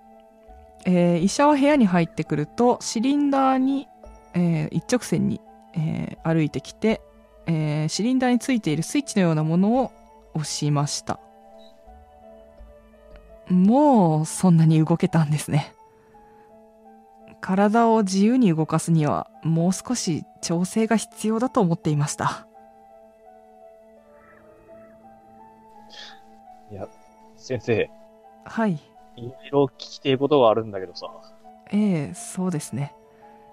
[0.85, 3.87] えー医者は部屋に入ってくると、シリンダーに、
[4.33, 5.39] えー一直線に、
[5.75, 7.01] えー歩いてきて、
[7.47, 9.91] えーシリンダーについているスイッチのようなものを
[10.33, 11.19] 押しました。
[13.49, 15.73] もうそんなに動けたんですね。
[17.41, 22.47] 体を自由に動かすにはもう少し調整が必要だと思っていました。
[26.71, 26.87] いや、
[27.35, 27.89] 先生、
[28.45, 28.73] はい。
[29.15, 31.07] いろいろ聞きてえことがあるんだけどさ。
[31.71, 32.93] ええそうですね。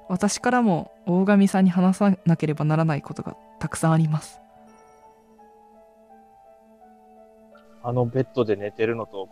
[0.09, 4.41] 私からも大神さんに話さなければならないことがたくさんあります。
[7.83, 9.29] あのベッドで寝てるのと、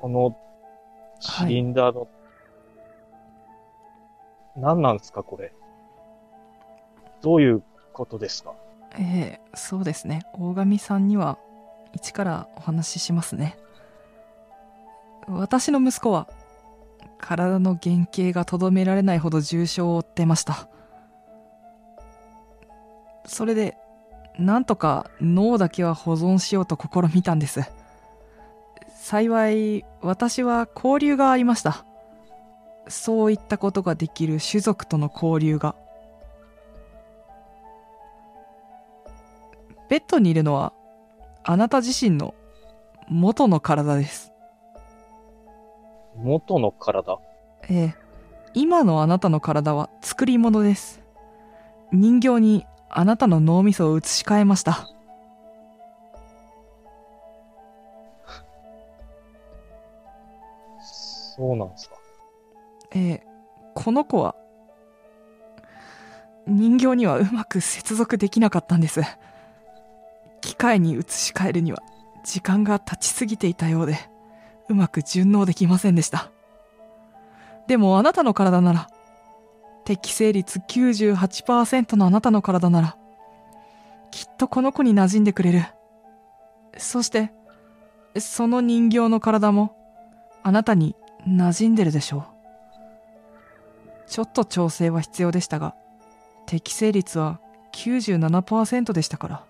[0.00, 0.36] この
[1.20, 2.08] シリンダーの、
[4.56, 5.52] 何なんですか、これ。
[7.20, 8.54] どういうことですか？
[8.98, 10.22] ええそうですね。
[10.32, 11.38] 大神さんには
[11.92, 13.58] 一からお話ししますね。
[15.28, 16.28] 私の息子は
[17.18, 20.68] 体の原型がとどめられないほど重傷を負ってました。
[23.26, 23.76] それで、
[24.38, 27.60] なんとか脳だけは保存しようと試みたんです。
[29.10, 31.84] 幸い、私は交流がありました。
[32.86, 35.74] そういったことができる種族との交流が。
[39.88, 40.72] ベッドにいるのは、
[41.42, 42.36] あなた自身の
[43.08, 44.32] 元の体です。
[46.14, 47.18] 元の体？
[47.68, 47.94] ええ、
[48.54, 51.02] 今のあなたの体は作り物です。
[51.90, 54.88] 人形にあなたの脳みそを移し替えました。
[61.40, 61.96] そうなんですか。
[62.94, 63.26] ええ、
[63.74, 64.36] この子は、
[66.46, 69.00] 人形にはうまく接続できなかったんです。
[70.42, 71.82] 機械に移し替えるには
[72.24, 73.96] 時間が経ちすぎていたようで、
[74.68, 76.30] うまく順応できませんでした。
[77.68, 78.88] でもあなたの体なら、
[79.86, 82.96] 適正率98%のあなたの体なら、
[84.10, 85.64] きっとこの子に馴染んでくれる。
[86.76, 87.32] そして、
[88.18, 89.74] その人形の体も、
[90.42, 92.18] あなたに馴染んでるでしょ？
[92.18, 92.24] う。
[94.06, 95.74] ちょっと調整は必要でしたが、
[96.46, 97.40] 適正率は
[97.72, 99.44] 97%でしたから。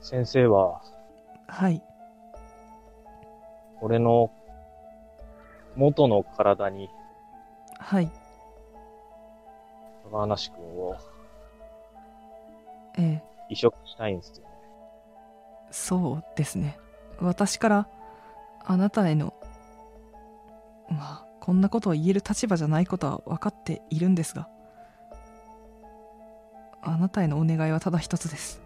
[0.00, 0.80] 先生は、
[1.48, 1.82] はい。
[3.80, 4.30] 俺の
[5.74, 6.88] 元の体に
[7.78, 8.10] はい。
[10.10, 10.96] 高梨くんを
[12.98, 14.50] ええ、移植したいんですよね。
[15.70, 16.78] そうですね。
[17.20, 17.88] 私から、
[18.64, 19.34] あなたへの、
[20.88, 24.48] まあ、こんなことを言える立場じゃないことは分かっているんですが、
[26.86, 28.62] あなたへのお願いはただ一つです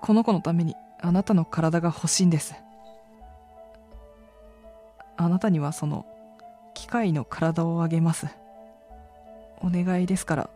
[0.00, 2.54] この子のためにあなたの体が欲しいんです
[5.18, 6.06] あなたにはその
[6.74, 8.26] 機械の体をあげます
[9.62, 10.50] お願いですから。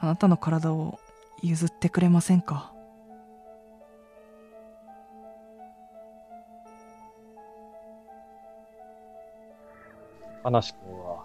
[0.00, 0.98] あなたの体を
[1.42, 2.72] 譲ってくれませんか？
[10.42, 11.24] 話君は、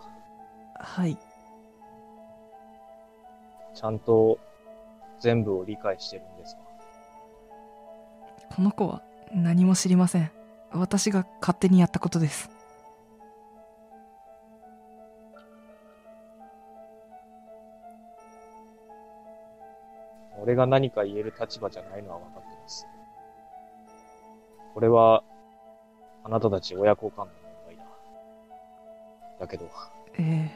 [0.75, 1.17] はい。
[3.73, 4.39] ちゃんと
[5.19, 6.61] 全部を理解してるんですか？
[8.55, 9.01] この子は
[9.33, 10.31] 何も知りません。
[10.71, 12.49] 私が勝手にやったことです
[20.47, 22.87] 俺が何か言える立場じゃないのは分かってます。
[24.73, 25.21] これは、
[26.23, 27.83] あなたたち親子間の問題だ。
[29.41, 29.69] だけど、
[30.17, 30.49] え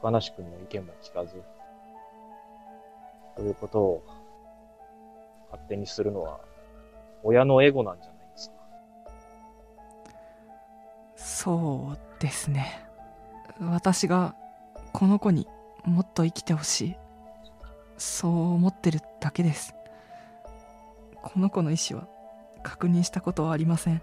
[0.00, 1.40] 深梨君の意見も聞かず、
[3.36, 4.02] そういうことを
[5.52, 6.40] 勝手にするのは、
[7.22, 8.56] 親のエゴなんじゃないですか。
[11.16, 12.84] ー、そうですね
[13.60, 14.34] 私が
[14.92, 15.46] この子に
[15.84, 16.96] もっと生きてほしい
[17.98, 19.74] そう思ってるだけです。
[21.22, 22.08] この子の意思は
[22.62, 24.02] 確認したことはありません。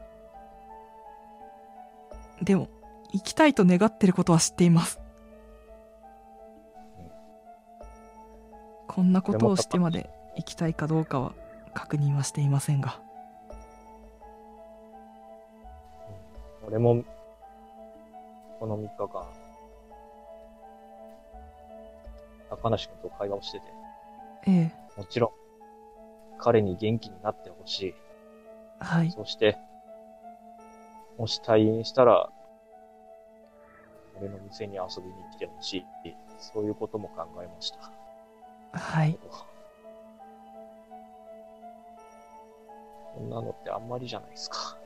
[2.42, 2.68] でも
[3.12, 5.00] 生きたいと願ってることは知っています。
[8.88, 11.34] こんなことをしてまで生きたいかどうかは
[11.74, 13.02] 確認はしていませんが。
[16.68, 17.04] 俺も、
[18.60, 19.28] この3日間、
[22.50, 23.66] 高梨君と会話をしてて、
[24.48, 25.32] ええもちろん、
[26.38, 27.96] 彼に元気になってほしい。
[28.80, 29.58] はいそして、
[31.18, 32.30] もし退院したら、
[34.18, 36.16] 俺の店に遊びに来てほしい。
[36.38, 37.92] そういうことも考えました。
[38.78, 39.18] はい
[43.16, 44.78] こんなのってあんまりじゃないですか。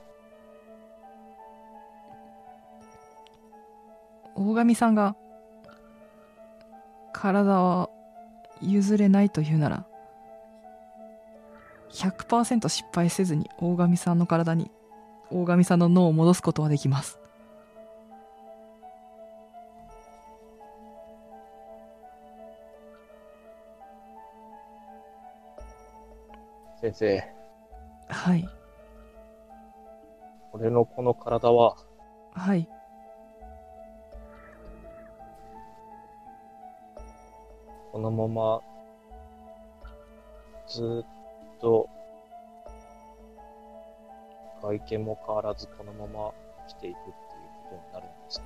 [4.36, 5.16] 大神さんが
[7.12, 7.89] 体は
[8.62, 9.86] 譲れないというなら
[11.92, 14.72] 100%失敗せずに大神さんの体に
[15.32, 17.20] 大神さんの脳を戻すことはできます。
[26.82, 27.24] 先生、
[28.08, 28.48] はい。
[30.54, 31.76] 俺のこの体は、
[32.34, 32.70] はい
[38.10, 38.62] のまま、
[40.68, 41.90] ずっと、
[44.62, 46.32] 外見も変わらずこのまま
[46.68, 47.14] 生きていくっていう
[47.64, 48.46] ことになるんですか？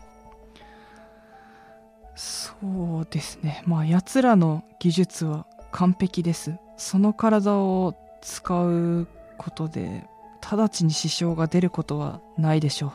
[2.15, 3.63] そうですね。
[3.65, 6.55] まあ奴らの技術は完璧です。
[6.77, 9.07] その体を使う
[9.39, 10.07] ことで
[10.39, 12.91] 直ちに支障が出ることはないでしょう。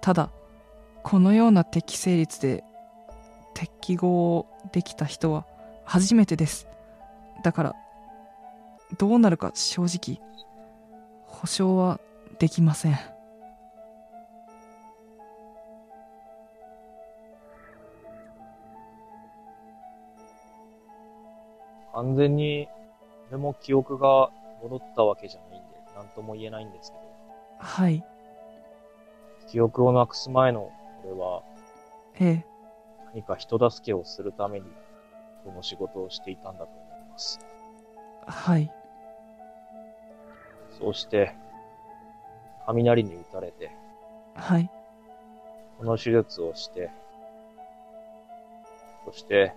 [0.00, 0.30] ただ
[1.02, 2.64] このような適正率で
[3.52, 5.46] 適合できた人は
[5.84, 6.68] 初めてです。
[7.42, 7.76] だから
[8.98, 10.20] どうなるか正直
[11.26, 12.00] 保証は
[12.38, 12.98] できません。
[21.94, 22.68] 完全に、
[23.30, 24.30] 俺も記憶が
[24.62, 27.04] 戻ったわけじゃないんで、なんとも言えないんですけど、
[27.58, 28.04] はい。
[29.46, 30.72] 記憶をなくす前の
[31.04, 31.42] 俺は、
[32.18, 32.46] ええ。
[33.14, 34.66] 何か人助けをするために、
[35.44, 37.38] この仕事をしていたんだと思います。
[38.26, 38.70] はい。
[40.70, 41.36] そうして、
[42.66, 43.70] 雷に打たれて、
[44.34, 44.70] はい。
[45.78, 46.90] この手術をして、
[49.04, 49.54] そして、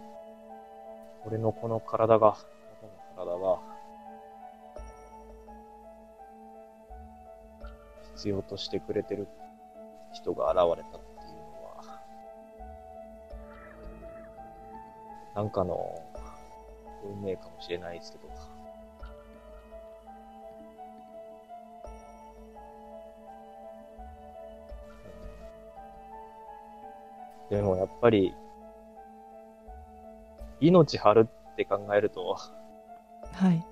[1.26, 2.34] 俺のこの体が、
[2.82, 2.88] こ
[3.18, 3.60] の体が、
[8.16, 9.28] 必要としてくれてる
[10.12, 10.98] 人が現れた
[15.38, 16.02] なんかの
[17.04, 18.28] 運命かもしれないですけど、
[27.52, 28.34] でもやっぱり、
[30.60, 32.36] 命張るって考えると、
[33.32, 33.64] はい。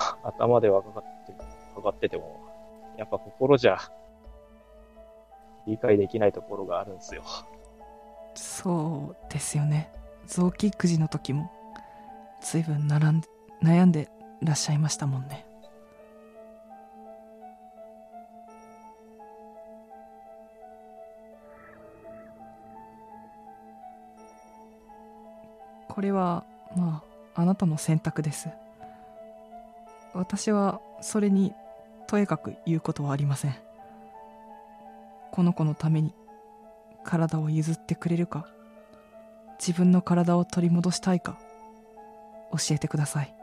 [0.24, 1.34] 頭ではかかって、
[1.74, 2.40] かかってても、
[2.96, 3.76] やっぱ心じゃ、
[5.66, 7.22] 理解できないところがあるんですよ。
[8.34, 9.90] そうですよね。
[10.26, 11.50] 臓器育児の時も
[12.40, 13.22] 随分並ん
[13.62, 14.08] 悩んで
[14.42, 15.46] らっしゃいましたもんね。
[25.88, 26.44] これは
[26.76, 27.04] ま
[27.34, 28.48] ああなたの選択です。
[30.12, 31.52] 私はそれに
[32.06, 33.54] とやかく言うことはありません。
[35.30, 36.14] この子のために
[37.04, 38.46] 体を譲ってくれるか
[39.60, 41.38] 自分の体を取り戻したいか
[42.50, 43.34] 教えてください。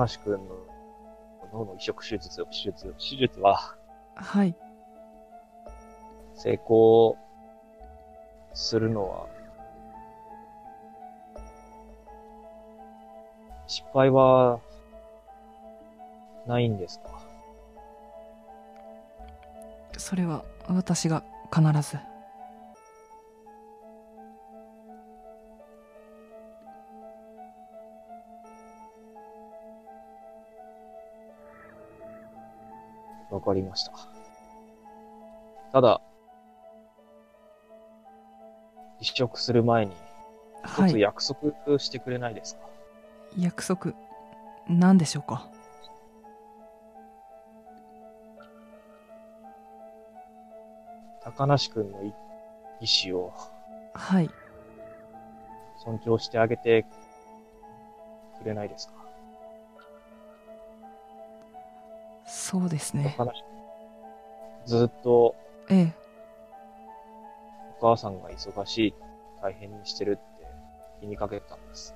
[0.00, 0.40] 高梨くんの
[1.52, 3.76] 脳の移植手術、手術、手術は
[4.14, 4.56] はい。
[6.32, 7.18] 成功
[8.54, 9.26] するのは、
[13.66, 14.60] 失敗は
[16.46, 17.20] ないんですか？
[19.98, 21.22] それは私が
[21.54, 21.98] 必ず
[33.40, 33.92] わかりました。
[35.72, 36.02] ただ、
[39.00, 39.92] 移植する前に、
[40.62, 41.00] 一つはい。
[41.00, 42.60] 約束してくれないですか、
[43.38, 43.94] 約束
[44.68, 45.48] 何でしょうか？
[51.22, 52.12] 高梨くんのい
[52.82, 53.32] 意思を
[53.94, 54.30] はい。
[55.82, 56.84] 尊重してあげて
[58.42, 58.99] くれないですか？
[62.50, 63.16] そうですね。
[64.66, 65.36] ずっと
[65.68, 65.94] ええ。
[67.80, 68.94] お母さんが忙しい、
[69.40, 70.46] 大変にしてるって
[70.98, 71.94] 気にかけたんです。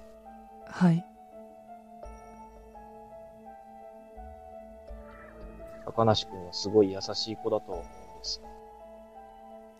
[0.64, 1.04] はい。
[5.86, 8.40] 高梨くんはすごい優しい子だと思うんです。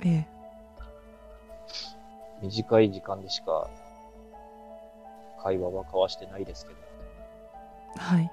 [0.05, 0.27] ええ。
[2.43, 3.71] 短い時間でしか
[5.41, 6.81] 会話は交わしてないですけど、
[7.97, 8.29] はい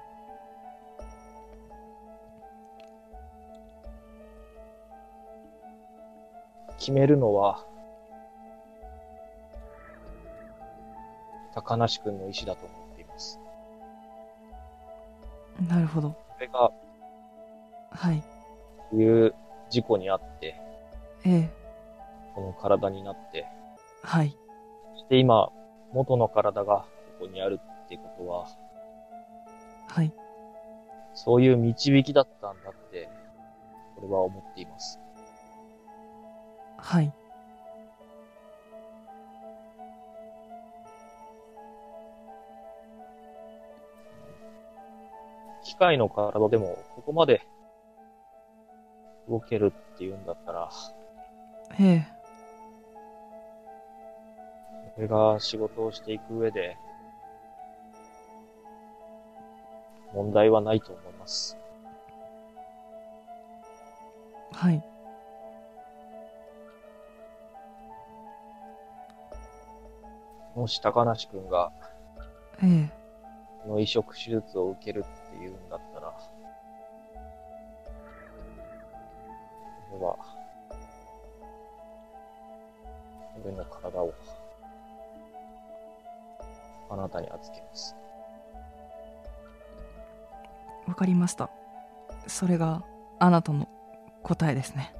[6.82, 7.64] 決めるのは、
[11.54, 13.38] 高梨くんの意思だと思っています。
[15.68, 16.16] なるほど。
[16.34, 16.72] それが、
[17.92, 18.96] はい。
[18.96, 19.32] いう
[19.70, 20.60] 事故にあって、
[21.24, 21.50] ええ。
[22.34, 23.46] この体になって、
[24.02, 24.36] はい。
[24.94, 25.50] そして今、
[25.92, 26.86] 元の体がこ
[27.20, 28.48] こにあるってことは、
[29.86, 30.12] はい。
[31.14, 33.08] そういう導きだったんだって、
[33.94, 34.98] これは思っています。
[36.82, 37.12] はい。
[45.64, 47.46] 機械の体でもここまで
[49.28, 50.70] 動けるっていうんだったら、
[51.78, 52.06] ええ。
[54.96, 56.76] これが仕事をしていく上で、
[60.12, 61.56] 問題はないと思います。
[64.52, 64.91] はい
[70.54, 71.72] もし高梨くんが
[72.62, 73.02] ええ。
[73.62, 76.12] この移植手術を受けるっていうんだったら、
[79.90, 80.16] これは、
[83.44, 84.12] 俺の体を、
[86.90, 87.96] あなたに預けます。
[90.86, 91.50] わかりました。
[92.26, 92.84] それが
[93.18, 93.68] あなたの
[94.22, 94.94] 答えですね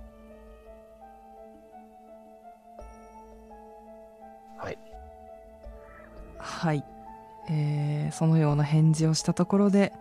[8.13, 9.93] そのような返事をしたところで、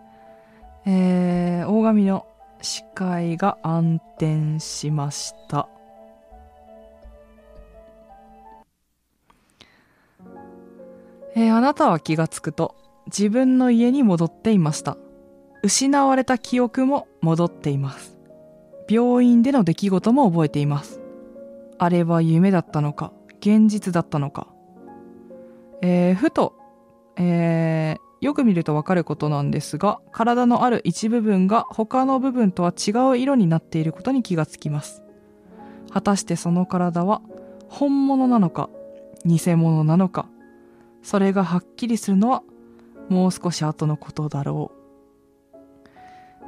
[0.86, 2.26] えー大神の
[2.60, 5.68] 視界が暗転しました。
[11.34, 12.76] えーあなたは気がつくと
[13.06, 14.96] 自分の家に戻っていました。
[15.62, 18.18] 失われた記憶も戻っています。
[18.88, 21.00] 病院での出来事も覚えています。
[21.78, 24.48] あれは夢だったのか現実だったのか。
[25.80, 26.54] えーふと、
[27.16, 35.02] えーよく見るとわかることなんですが体のある一部分が他の部分とは違う色になっていることに気がつきます。
[35.90, 37.20] 果たしてその体は
[37.68, 38.70] 本物なのか
[39.24, 40.28] 偽物なのか
[41.02, 42.44] それがはっきりするのは
[43.08, 44.70] もう少し後のことだろ
[45.52, 45.58] う、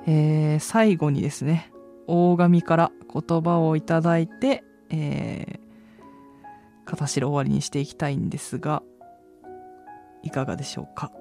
[0.07, 1.73] えー最後にですね
[2.07, 8.82] 大神から言葉をいただいて、えー、片白終わりにしていきたいんですが、
[10.25, 11.13] いかがでしょうか？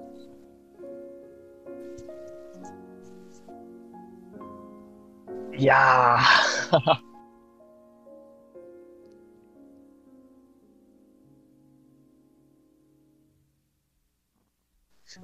[5.55, 7.03] いやー。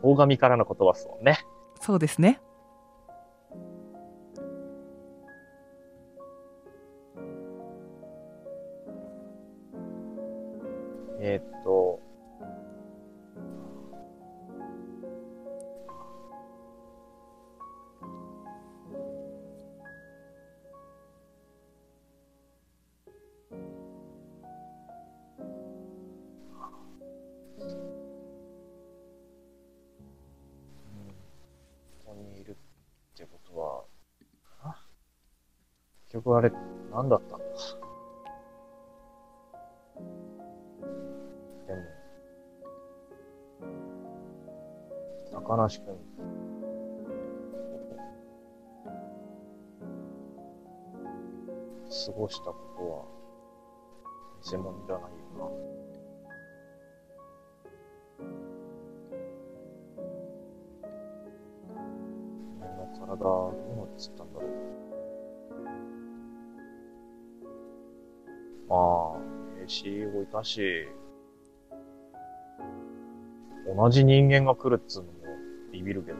[0.03, 1.39] 大神からの言葉っすもんね。
[1.81, 2.39] そうですね。
[41.67, 41.81] でも、
[45.31, 45.98] 高梨君
[70.39, 70.87] 置いたし、
[73.75, 75.19] 同じ人間が来るっつうのも
[75.71, 76.17] ビビるけど。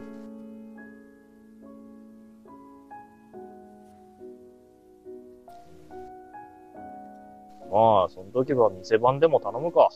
[7.70, 9.90] まあ、その時は店番でも頼むか。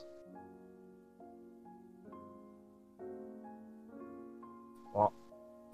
[4.95, 5.11] まあ、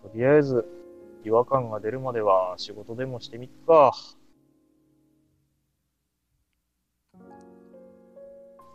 [0.03, 0.65] とりあえず、
[1.25, 3.93] 違和感が出るまでは仕事でもしてみっか。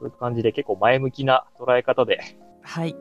[0.06, 2.20] そういう感じで結構前向きな捉え方で。
[2.62, 2.96] はい。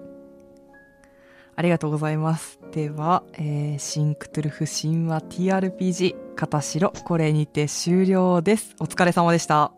[1.56, 2.58] ありがとうございます。
[2.72, 8.74] では、えーシンクトゥルフ神話 TRPG 片白、これにて終了です。
[8.80, 9.72] お疲れ様でした。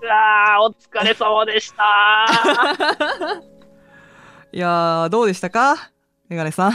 [0.00, 1.82] うわー、お疲れ様でした
[4.52, 5.90] いやー、どうでしたか？
[6.28, 6.72] メガネさん。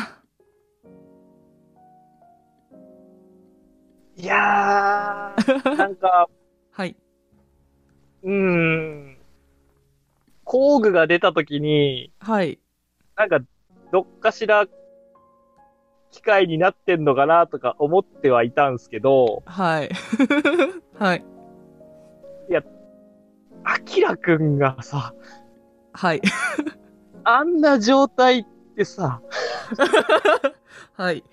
[4.17, 6.27] いやー、なんか、
[6.71, 6.95] はい。
[8.23, 9.17] うーん、
[10.43, 12.59] 工具が出た時に、はい。
[13.15, 13.39] なんか、
[13.91, 14.65] どっかしら、
[16.11, 19.89] 機械になってんのかなとか思ってはいたんすけど、はい。
[20.99, 21.25] はい。
[23.63, 25.13] アキラくんがさ、
[25.93, 26.21] はい。
[27.23, 28.45] あんな状態っ
[28.75, 29.21] てさ、
[30.93, 31.23] はい。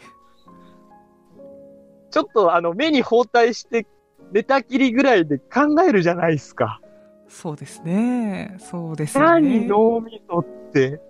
[2.10, 3.86] ちょっとあの、目に包帯して、
[4.32, 6.80] 寝たきりぐらいで考えるじゃないですか。
[7.28, 8.56] そうですね。
[8.58, 9.66] そうですよ何ね。
[9.66, 11.00] 脳みそって。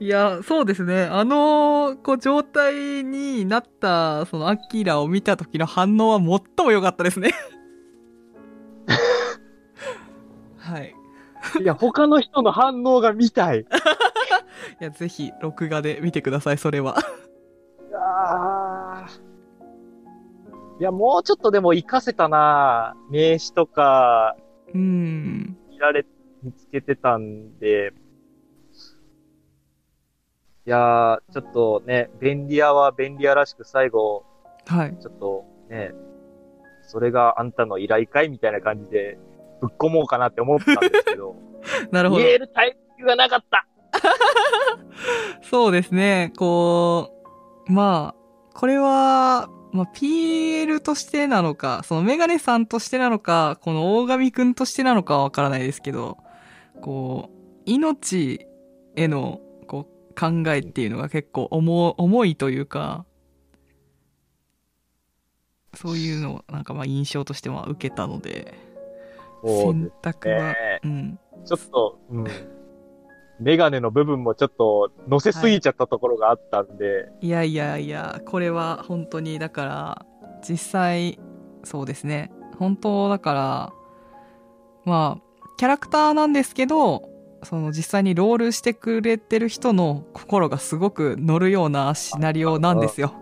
[0.00, 1.04] いや、そうですね。
[1.04, 7.32] あの、こう、状態になった、その、アキラを見た時の反応は最も良かったですね。
[10.58, 10.94] はい。
[11.60, 13.60] いや、他の人の反応が見たい。
[14.80, 16.96] いや、ぜひ、録画で見てください、それは。
[17.92, 19.23] あー
[20.80, 24.36] いや、もうちょっとでも活かせたな名刺とか、
[24.74, 25.56] うん。
[25.70, 26.04] 見られ、
[26.42, 27.92] 見つけてたんで、
[30.66, 34.24] いやー、ちょっとね、便利屋は便利屋らしく最後、
[34.66, 34.96] はい。
[35.00, 35.92] ちょっとね、
[36.82, 39.18] それがあんたの依頼かいみたいな感じで、
[39.60, 41.36] ぶっ込もうかなって思ったんですけど、
[41.92, 42.32] なるほど言。
[42.32, 43.66] えるタイミングがなかった
[45.42, 46.32] そうですね。
[46.36, 47.10] こ
[47.68, 56.16] う、まあ、これは、まあ、PL としてなのか、そのメガネさんとしてなのか、この大神くんとしてなのかはわからないですけど、
[56.80, 58.46] こう、命
[58.94, 63.04] への、こう、考えっていうのが結構重、重いというか、
[65.74, 68.54] そういうのを、なんかまあ印象としては受けたので、
[69.44, 71.18] 選択は、ねうん。
[71.44, 72.24] ちょっと、うん。
[73.40, 80.06] メガネの部分もちょっと乗せすぎちゃったところがあったんで、いやいやいや、これは本当に、だから、
[80.48, 81.18] 実際、
[81.64, 82.32] そうですね。
[82.58, 83.72] 本当だから、
[84.84, 87.08] まあ、キャラクターなんですけど、
[87.42, 93.14] その実際にロールしてくれてる人の心がすごく乗るようなシナリオなんですよ。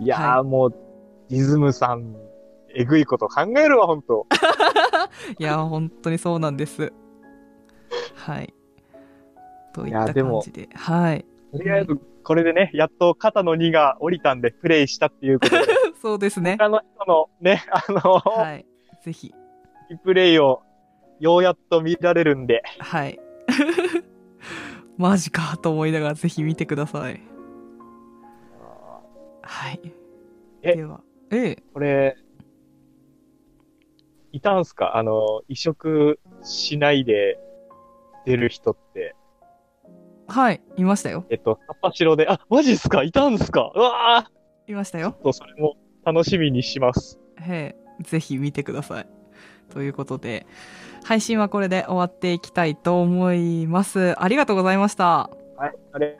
[0.00, 0.74] いやー、もう、
[1.28, 2.16] ディズムさん、
[2.74, 4.26] えぐいこと考えるわ、ほんと。
[5.38, 6.92] いや、本当にそうなんです。
[8.14, 8.54] はい。
[9.82, 10.68] といったいやでも感じで。
[10.74, 11.24] はい。
[11.52, 15.62] とりあえず、これでね、やっと肩の荷が降りたんでプレイしたっていうことで、
[16.00, 16.56] そうですね。
[16.58, 18.66] 他の人のね、あの、はい。
[19.02, 19.34] ぜひ。
[19.90, 20.62] リプレイを
[21.18, 23.18] ようやっと見られるんで、はい。
[24.96, 27.20] マジかと思いながらぜひ見てください。
[29.42, 29.80] はい。
[30.62, 31.00] えでは、
[31.30, 31.62] ええ。
[31.72, 32.16] これ、
[34.32, 34.96] いたんすか？
[34.96, 37.40] あの、移植しないで
[38.26, 39.16] 出る人って。
[40.30, 40.60] はい。
[40.76, 41.26] いましたよ。
[41.28, 43.02] えっと、カッパ城で、あ、マジっすか？
[43.02, 43.72] いたんすか？
[43.74, 44.30] うわ
[44.68, 45.16] いましたよ。
[45.20, 47.18] ーと、それも楽しみにします。
[47.40, 48.04] へえ。
[48.04, 49.06] ぜひ見てください。
[49.72, 50.46] ということで、
[51.04, 54.14] 配信はこれで終わっていきたいと思います。
[54.22, 55.30] ありがとうございました。
[55.56, 56.16] はい、あれ。